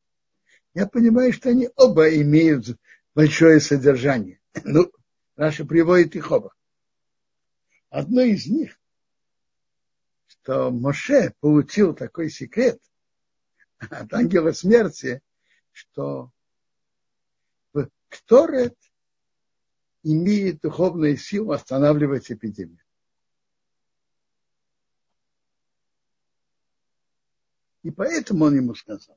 Я 0.73 0.87
понимаю, 0.87 1.31
что 1.31 1.49
они 1.49 1.69
оба 1.75 2.13
имеют 2.15 2.77
большое 3.13 3.59
содержание. 3.59 4.39
Ну, 4.63 4.91
Раши 5.35 5.65
приводит 5.65 6.15
их 6.15 6.31
оба. 6.31 6.53
Одно 7.89 8.21
из 8.21 8.47
них, 8.47 8.79
что 10.27 10.71
Моше 10.71 11.33
получил 11.39 11.93
такой 11.93 12.29
секрет 12.29 12.81
от 13.79 14.13
ангела 14.13 14.51
смерти, 14.51 15.21
что 15.71 16.31
Кторет 18.09 18.77
имеет 20.03 20.61
духовную 20.61 21.17
силу 21.17 21.51
останавливать 21.51 22.31
эпидемию. 22.31 22.84
И 27.85 27.91
поэтому 27.91 28.45
он 28.45 28.55
ему 28.55 28.73
сказал. 28.73 29.15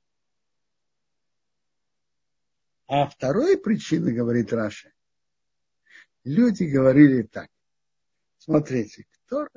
А 2.86 3.08
второй 3.08 3.56
причиной, 3.56 4.12
говорит 4.12 4.52
Раша, 4.52 4.92
люди 6.22 6.64
говорили 6.64 7.22
так. 7.22 7.48
Смотрите, 8.36 9.06
кто 9.24 9.48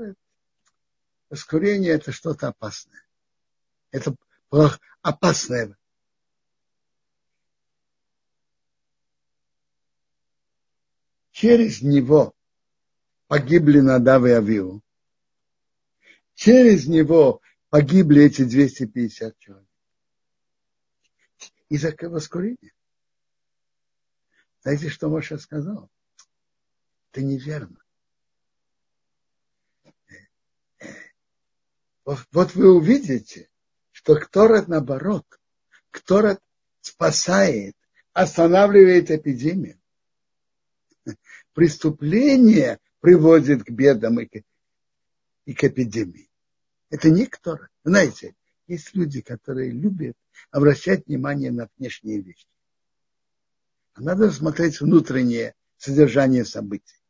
воскурение 1.30 1.92
это 1.92 2.14
что-то 2.14 2.48
опасное. 2.48 3.04
Это 3.92 4.16
опасное. 5.02 5.78
Через 11.32 11.82
него 11.82 12.34
погибли 13.28 13.82
Надав 13.82 14.24
и 14.24 14.30
Авиу. 14.30 14.82
Через 16.34 16.88
него 16.88 17.42
погибли 17.72 18.26
эти 18.26 18.44
250 18.44 19.40
человек. 19.40 19.68
Из-за 21.70 21.96
воскурения. 22.02 22.74
Знаете, 24.62 24.90
что 24.90 25.10
Маша 25.10 25.38
сказал? 25.38 25.90
Это 27.12 27.24
неверно. 27.24 27.78
Вот 32.04 32.56
вы 32.56 32.76
увидите, 32.76 33.50
что 33.92 34.16
Кторет 34.16 34.68
наоборот, 34.68 35.26
Кторет 35.92 36.42
спасает, 36.82 37.78
останавливает 38.12 39.12
эпидемию. 39.12 39.80
Преступление 41.54 42.80
приводит 43.00 43.64
к 43.64 43.70
бедам 43.70 44.20
и 44.20 44.26
к, 44.26 44.44
и 45.46 45.54
к 45.54 45.64
эпидемии. 45.64 46.31
Это 46.92 47.10
не 47.10 47.26
Ктора. 47.26 47.70
Знаете, 47.86 48.36
есть 48.68 48.94
люди, 48.94 49.22
которые 49.22 49.72
любят 49.72 50.18
обращать 50.52 51.08
внимание 51.08 51.50
на 51.50 51.70
внешние 51.78 52.22
вещи. 52.22 52.46
А 53.94 54.02
надо 54.02 54.30
смотреть 54.30 54.82
внутреннее 54.82 55.56
содержание 55.78 56.44
событий. 56.44 57.02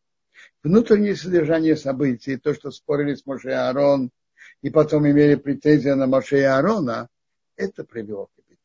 Внутреннее 0.63 1.15
содержание 1.15 1.75
событий, 1.75 2.37
то, 2.37 2.53
что 2.53 2.69
спорили 2.69 3.15
с 3.15 3.25
Моше 3.25 3.49
и 3.49 3.53
Аарон, 3.53 4.11
и 4.61 4.69
потом 4.69 5.09
имели 5.09 5.33
претензии 5.33 5.89
на 5.89 6.05
Моше 6.05 6.39
и 6.39 6.43
Аарона, 6.43 7.09
это 7.55 7.83
привело 7.83 8.27
к 8.27 8.37
эпидемии. 8.37 8.59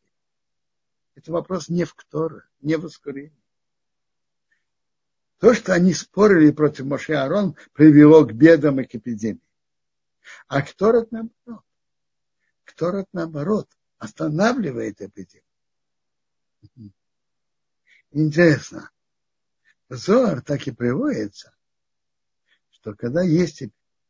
Это 1.15 1.33
вопрос 1.33 1.71
не 1.71 1.85
в 1.85 1.95
Ктора, 1.95 2.45
не 2.61 2.77
в 2.77 2.85
ускорении. 2.85 3.33
То, 5.39 5.55
что 5.55 5.73
они 5.73 5.95
спорили 5.95 6.51
против 6.51 6.85
Моше 6.85 7.13
и 7.13 7.17
Аарон, 7.17 7.57
привело 7.73 8.25
к 8.27 8.33
бедам 8.33 8.81
и 8.81 8.85
к 8.85 8.95
эпидемии. 8.95 9.46
А 10.49 10.63
Кторот 10.63 11.11
наоборот. 11.13 11.65
Кторот 12.65 13.07
наоборот 13.13 13.69
останавливает 13.99 15.01
эпидемию. 15.01 15.43
Интересно. 18.11 18.91
Зор 19.89 20.43
так 20.43 20.67
и 20.67 20.73
приводится, 20.73 21.55
что 22.71 22.95
когда 22.95 23.23
есть, 23.23 23.63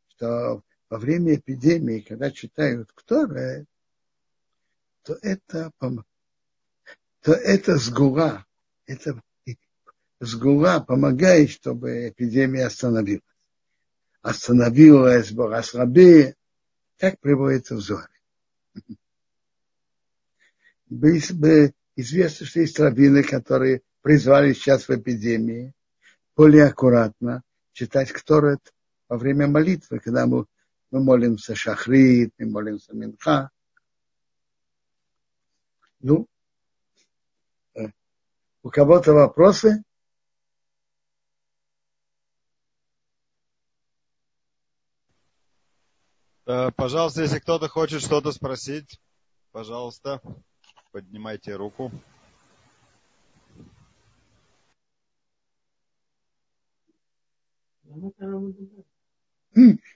что 0.08 0.62
во 0.88 0.98
время 0.98 1.34
эпидемии, 1.34 2.00
когда 2.00 2.30
читают 2.30 2.90
Кторы, 2.92 3.66
то 5.02 5.18
это, 5.20 5.70
то 7.20 7.32
это 7.32 7.76
сгула, 7.76 8.46
это 8.86 9.20
сгула 10.20 10.80
помогает, 10.80 11.50
чтобы 11.50 12.08
эпидемия 12.08 12.66
остановилась 12.66 13.22
остановилась 14.26 15.30
Борасрабе, 15.30 16.34
так 16.96 17.20
приводится 17.20 17.76
в 17.76 17.80
Зоре. 17.80 18.08
Известно, 21.98 22.46
что 22.46 22.60
есть 22.60 22.78
раввины, 22.80 23.22
которые 23.22 23.82
призвали 24.02 24.52
сейчас 24.52 24.88
в 24.88 24.90
эпидемии 24.90 25.72
более 26.34 26.64
аккуратно 26.64 27.42
читать 27.72 28.10
Кторет 28.10 28.74
во 29.08 29.16
время 29.16 29.46
молитвы, 29.46 30.00
когда 30.00 30.26
мы, 30.26 30.46
мы 30.90 31.02
молимся 31.02 31.54
Шахрит, 31.54 32.34
мы 32.36 32.46
молимся 32.46 32.94
Минха. 32.94 33.50
Ну, 36.00 36.26
э, 37.74 37.86
у 38.62 38.70
кого-то 38.70 39.12
вопросы? 39.12 39.84
Пожалуйста, 46.46 47.22
если 47.22 47.38
кто-то 47.40 47.68
хочет 47.68 48.00
что-то 48.00 48.32
спросить, 48.32 49.00
пожалуйста, 49.52 50.20
поднимайте 50.92 51.54
руку. 51.56 51.90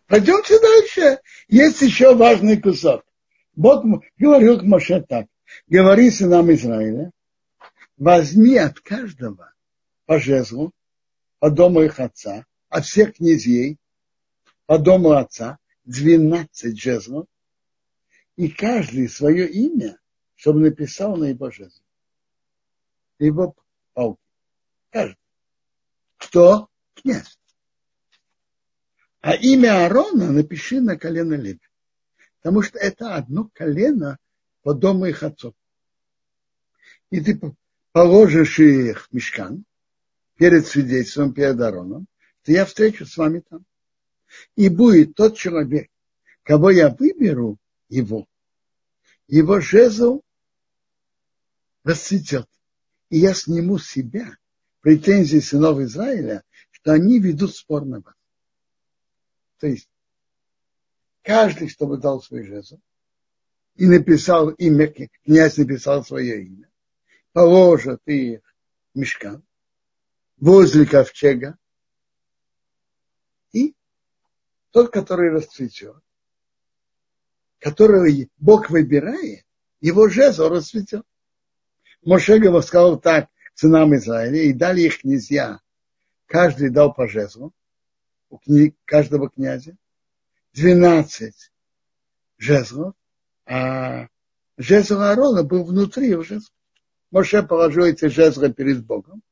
Пойдемте 0.06 0.58
дальше. 0.60 1.20
Есть 1.48 1.82
еще 1.82 2.14
важный 2.14 2.60
кусок. 2.60 3.04
Бог 3.54 3.84
говорил 4.18 4.58
к 4.58 4.62
Моше 4.62 5.02
так. 5.02 5.26
Говори 5.66 6.10
сынам 6.10 6.50
Израиля, 6.52 7.10
возьми 7.96 8.56
от 8.56 8.80
каждого 8.80 9.52
по 10.06 10.18
жезлу, 10.18 10.72
по 11.40 11.50
дому 11.50 11.82
их 11.82 11.98
отца, 11.98 12.46
от 12.68 12.86
всех 12.86 13.16
князей, 13.16 13.78
по 14.66 14.78
дому 14.78 15.10
отца, 15.10 15.58
12 15.90 16.80
жезлов, 16.80 17.26
и 18.36 18.48
каждый 18.48 19.08
свое 19.08 19.48
имя, 19.48 19.98
чтобы 20.36 20.60
написал 20.60 21.16
на 21.16 21.24
его 21.26 21.50
жезл. 21.50 21.82
Его 23.18 23.56
палки. 23.92 24.22
Каждый. 24.90 25.18
Кто? 26.16 26.68
Князь. 26.94 27.38
А 29.20 29.34
имя 29.34 29.84
Аарона 29.84 30.30
напиши 30.30 30.80
на 30.80 30.96
колено 30.96 31.34
Леви. 31.34 31.60
Потому 32.36 32.62
что 32.62 32.78
это 32.78 33.16
одно 33.16 33.50
колено 33.52 34.16
по 34.62 34.72
дому 34.74 35.06
их 35.06 35.22
отцов. 35.22 35.54
И 37.10 37.20
ты 37.20 37.38
положишь 37.92 38.60
их 38.60 39.08
в 39.08 39.12
мешкан 39.12 39.64
перед 40.36 40.66
свидетельством, 40.66 41.34
перед 41.34 41.60
Аароном, 41.60 42.06
то 42.42 42.52
я 42.52 42.64
встречу 42.64 43.04
с 43.04 43.16
вами 43.16 43.40
там. 43.40 43.66
И 44.56 44.68
будет 44.68 45.14
тот 45.14 45.36
человек, 45.36 45.90
кого 46.42 46.70
я 46.70 46.88
выберу, 46.88 47.58
его, 47.88 48.26
его 49.26 49.60
жезл 49.60 50.22
расцветет. 51.84 52.48
И 53.08 53.18
я 53.18 53.34
сниму 53.34 53.78
с 53.78 53.88
себя 53.88 54.36
претензии 54.80 55.38
сынов 55.40 55.78
Израиля, 55.80 56.44
что 56.70 56.92
они 56.92 57.18
ведут 57.18 57.54
спор 57.54 57.84
на 57.84 58.00
вас. 58.00 58.14
То 59.58 59.66
есть 59.66 59.88
каждый, 61.22 61.68
чтобы 61.68 61.98
дал 61.98 62.22
свой 62.22 62.44
жезл, 62.44 62.78
и 63.76 63.86
написал 63.86 64.50
имя, 64.50 64.92
князь 65.24 65.56
написал 65.56 66.04
свое 66.04 66.44
имя, 66.44 66.70
положат 67.32 68.00
их 68.06 68.40
мешкан 68.94 69.42
возле 70.38 70.86
ковчега, 70.86 71.56
и 73.52 73.74
тот, 74.70 74.90
который 74.90 75.30
расцветет, 75.30 75.96
которого 77.58 78.06
Бог 78.38 78.70
выбирает, 78.70 79.44
его 79.80 80.08
жезл 80.08 80.48
расцветет. 80.48 81.04
Мошегова 82.02 82.60
сказал 82.60 82.98
так 82.98 83.28
сынам 83.54 83.94
Израиля, 83.96 84.42
и 84.42 84.52
дали 84.52 84.82
их 84.82 85.00
князья. 85.00 85.60
Каждый 86.26 86.70
дал 86.70 86.94
по 86.94 87.08
жезлу, 87.08 87.52
у 88.30 88.38
кни, 88.38 88.74
каждого 88.84 89.28
князя, 89.28 89.76
12 90.54 91.52
жезлов, 92.38 92.94
а 93.44 94.08
жезл 94.56 95.00
Аарона 95.00 95.42
был 95.42 95.64
внутри 95.64 96.08
его 96.10 96.22
жезла. 96.22 96.54
Моше 97.10 97.42
положил 97.42 97.84
эти 97.84 98.06
жезлы 98.06 98.52
перед 98.52 98.86
Богом, 98.86 99.22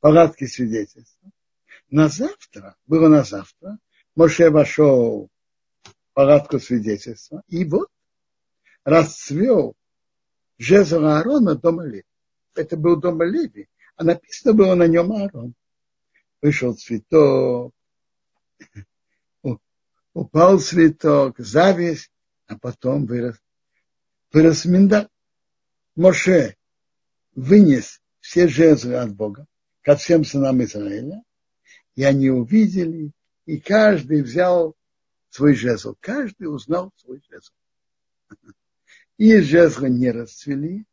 палатки 0.00 0.46
свидетельства. 0.46 1.30
На 1.90 2.08
завтра, 2.08 2.76
было 2.86 3.08
на 3.08 3.22
завтра, 3.22 3.78
Моше 4.14 4.50
вошел 4.50 5.28
в 5.82 6.12
палатку 6.14 6.58
свидетельства, 6.58 7.42
и 7.48 7.64
вот 7.64 7.88
расцвел 8.84 9.76
жезл 10.58 11.04
Аарона 11.04 11.54
дома 11.54 11.84
Леви. 11.84 12.04
Это 12.54 12.76
был 12.76 12.96
дом 12.96 13.22
Леви, 13.22 13.68
а 13.96 14.04
написано 14.04 14.54
было 14.54 14.74
на 14.74 14.86
нем 14.86 15.12
Аарон. 15.12 15.54
Вышел 16.40 16.74
цветок, 16.74 17.74
упал 20.12 20.58
цветок, 20.58 21.38
зависть, 21.38 22.10
а 22.46 22.58
потом 22.58 23.06
вырос, 23.06 23.36
вырос 24.32 24.64
миндаль. 24.64 25.08
Моше 25.94 26.56
вынес 27.34 28.00
все 28.20 28.48
жезлы 28.48 28.94
от 28.96 29.14
Бога 29.14 29.46
ко 29.82 29.96
всем 29.96 30.24
сынам 30.24 30.62
Израиля, 30.62 31.22
и 31.96 32.04
они 32.04 32.30
увидели, 32.30 33.10
и 33.46 33.58
каждый 33.58 34.22
взял 34.22 34.76
свой 35.30 35.54
жезл. 35.54 35.96
Каждый 36.00 36.44
узнал 36.44 36.92
свой 36.96 37.20
жезл. 37.28 37.52
И 39.16 39.40
жезлы 39.40 39.88
не 39.88 40.10
расцвели, 40.10 40.84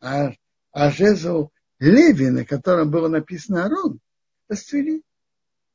а, 0.00 0.32
а 0.72 0.90
жезл 0.90 1.50
Леви, 1.78 2.28
на 2.30 2.44
котором 2.44 2.90
было 2.90 3.06
написано 3.06 3.64
Арон, 3.64 4.00
расцвели. 4.48 5.04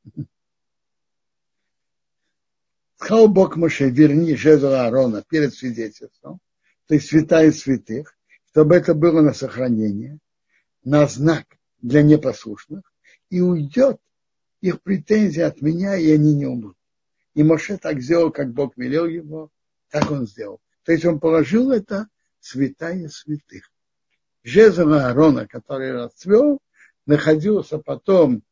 Сказал 2.96 3.28
Бог 3.28 3.56
Моше, 3.56 3.88
верни 3.88 4.36
жезл 4.36 4.68
Аарона 4.68 5.22
перед 5.22 5.54
свидетельством, 5.54 6.40
то 6.86 6.94
есть 6.94 7.08
святая 7.08 7.52
святых, 7.52 8.18
чтобы 8.50 8.76
это 8.76 8.94
было 8.94 9.22
на 9.22 9.32
сохранение, 9.32 10.18
на 10.84 11.06
знак 11.06 11.46
для 11.80 12.02
непослушных, 12.02 12.92
и 13.30 13.40
уйдет 13.40 13.98
их 14.64 14.80
претензия 14.80 15.46
от 15.46 15.60
меня, 15.60 15.94
и 15.96 16.10
они 16.10 16.34
не 16.34 16.46
умрут. 16.46 16.78
И 17.34 17.42
Моше 17.42 17.76
так 17.76 18.00
сделал, 18.00 18.30
как 18.30 18.54
Бог 18.54 18.78
велел 18.78 19.04
его, 19.04 19.50
так 19.90 20.10
он 20.10 20.26
сделал. 20.26 20.58
То 20.84 20.92
есть 20.92 21.04
он 21.04 21.20
положил 21.20 21.70
это 21.70 22.08
святая 22.40 23.08
святых. 23.08 23.70
Жезл 24.42 24.90
Аарона, 24.94 25.46
который 25.46 25.92
расцвел, 25.92 26.62
находился 27.04 27.78
потом 27.78 28.42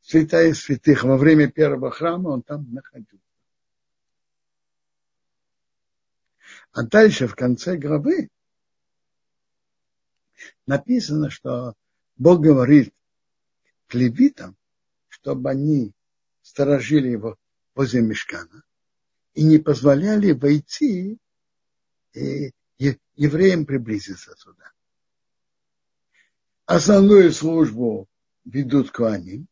святая 0.00 0.54
святых 0.54 1.02
во 1.02 1.16
время 1.16 1.50
первого 1.50 1.90
храма, 1.90 2.28
он 2.28 2.42
там 2.42 2.72
находился. 2.72 3.26
А 6.70 6.84
дальше 6.84 7.26
в 7.26 7.34
конце 7.34 7.76
главы 7.76 8.28
написано, 10.66 11.30
что 11.30 11.74
Бог 12.16 12.40
говорит 12.40 12.94
к 13.88 13.94
левитам, 13.94 14.56
чтобы 15.20 15.50
они 15.50 15.92
сторожили 16.42 17.08
его 17.08 17.36
возле 17.74 18.00
мешкана 18.00 18.62
и 19.34 19.44
не 19.44 19.58
позволяли 19.58 20.32
войти 20.32 21.18
евреям 23.14 23.66
приблизиться 23.66 24.34
сюда. 24.36 24.72
Основную 26.64 27.32
службу 27.32 28.08
ведут 28.44 28.90
к 28.90 29.00
они, 29.00 29.46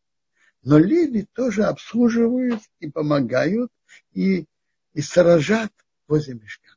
но 0.63 0.79
леви 0.79 1.27
тоже 1.33 1.65
обслуживают 1.65 2.63
и 2.81 2.91
помогают 2.91 3.71
и, 4.13 4.47
и 4.95 5.03
сторожат 5.03 5.73
возле 6.07 6.35
мешка. 6.35 6.77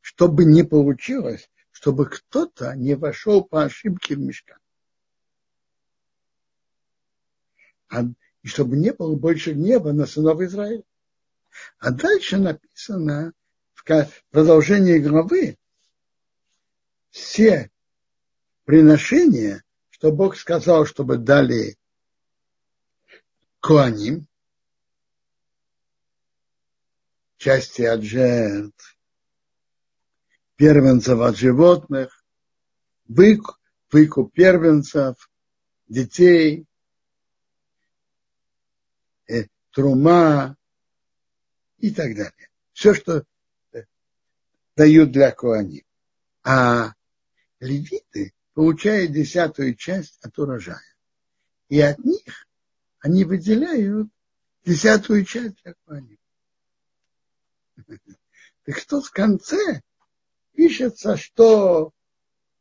Чтобы 0.00 0.44
не 0.44 0.62
получилось, 0.62 1.50
чтобы 1.70 2.06
кто-то 2.06 2.74
не 2.74 2.94
вошел 2.94 3.42
по 3.42 3.64
ошибке 3.64 4.16
в 4.16 4.18
мешкан. 4.18 4.58
А, 4.58 4.60
и 7.90 8.48
чтобы 8.48 8.76
не 8.76 8.92
было 8.92 9.14
больше 9.16 9.52
гнева 9.52 9.92
на 9.92 10.06
сынов 10.06 10.40
Израиля. 10.40 10.84
А 11.78 11.90
дальше 11.90 12.38
написано 12.38 13.32
в 13.74 13.84
продолжении 14.30 14.98
главы 14.98 15.56
все 17.10 17.70
приношения, 18.64 19.64
что 19.90 20.12
Бог 20.12 20.36
сказал, 20.36 20.84
чтобы 20.84 21.16
дали 21.16 21.76
Куаним, 23.60 24.28
части 27.38 27.82
от 27.82 28.02
жертв, 28.02 28.98
первенцев 30.56 31.20
от 31.20 31.36
животных, 31.36 32.24
выкуп, 33.06 33.56
выкуп 33.90 34.32
первенцев, 34.32 35.30
детей, 35.88 36.66
э, 39.28 39.44
трума 39.70 40.56
и 41.78 41.90
так 41.90 42.14
далее. 42.14 42.48
Все, 42.72 42.94
что 42.94 43.24
э, 43.72 43.84
дают 44.76 45.12
для 45.12 45.30
Куани. 45.30 45.84
А 46.44 46.92
левиты 47.60 48.32
получают 48.54 49.12
десятую 49.12 49.74
часть 49.74 50.18
от 50.22 50.38
урожая. 50.38 50.82
И 51.68 51.80
от 51.80 51.98
них 52.04 52.46
они 53.00 53.24
выделяют 53.24 54.08
десятую 54.64 55.24
часть 55.24 55.62
для 55.62 55.74
Куани. 55.84 56.18
Так 58.64 58.76
что 58.76 59.00
в 59.00 59.10
конце 59.12 59.80
пишется, 60.52 61.16
что 61.16 61.94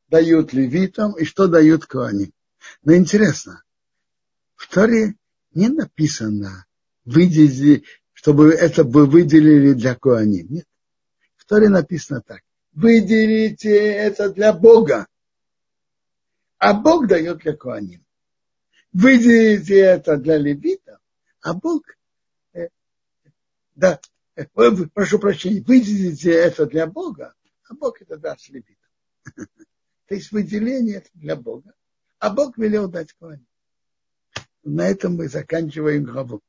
дают 0.08 0.54
левитам 0.54 1.18
и 1.18 1.26
что 1.26 1.48
дают 1.48 1.88
коаним. 1.88 2.32
Но 2.84 2.96
интересно, 2.96 3.64
в 4.56 4.72
Торе 4.72 5.16
не 5.56 5.70
написано, 5.70 6.67
выделили, 7.08 7.84
чтобы 8.14 8.52
это 8.52 8.84
бы 8.84 9.06
выделили 9.06 9.74
для 9.74 9.96
коаним. 9.96 10.48
Нет. 10.50 10.68
В 11.38 11.46
Торе 11.46 11.70
написано 11.70 12.22
так. 12.22 12.42
Выделите 12.74 13.76
это 13.76 14.30
для 14.30 14.54
Бога, 14.54 15.08
а 16.58 16.74
Бог 16.74 17.08
дает 17.08 17.40
для 17.40 17.56
коаним. 17.56 18.06
Выделите 18.92 19.80
это 19.80 20.18
для 20.18 20.38
левитов, 20.38 21.00
а 21.42 21.54
Бог 21.54 21.84
э, 22.54 22.68
да, 23.76 24.00
э, 24.36 24.46
прошу 24.94 25.20
прощения, 25.20 25.62
выделите 25.62 26.32
это 26.32 26.66
для 26.66 26.88
Бога, 26.88 27.34
а 27.68 27.74
Бог 27.74 28.02
это 28.02 28.18
даст 28.18 28.50
левитам. 28.50 28.76
То 30.08 30.16
есть 30.16 30.32
выделение 30.32 30.98
это 30.98 31.10
для 31.14 31.36
Бога, 31.36 31.74
а 32.20 32.30
Бог 32.30 32.58
велел 32.58 32.90
дать 32.90 33.14
Коаним. 33.14 33.48
На 34.64 34.88
этом 34.88 35.16
мы 35.16 35.30
заканчиваем 35.30 36.04
главу. 36.04 36.42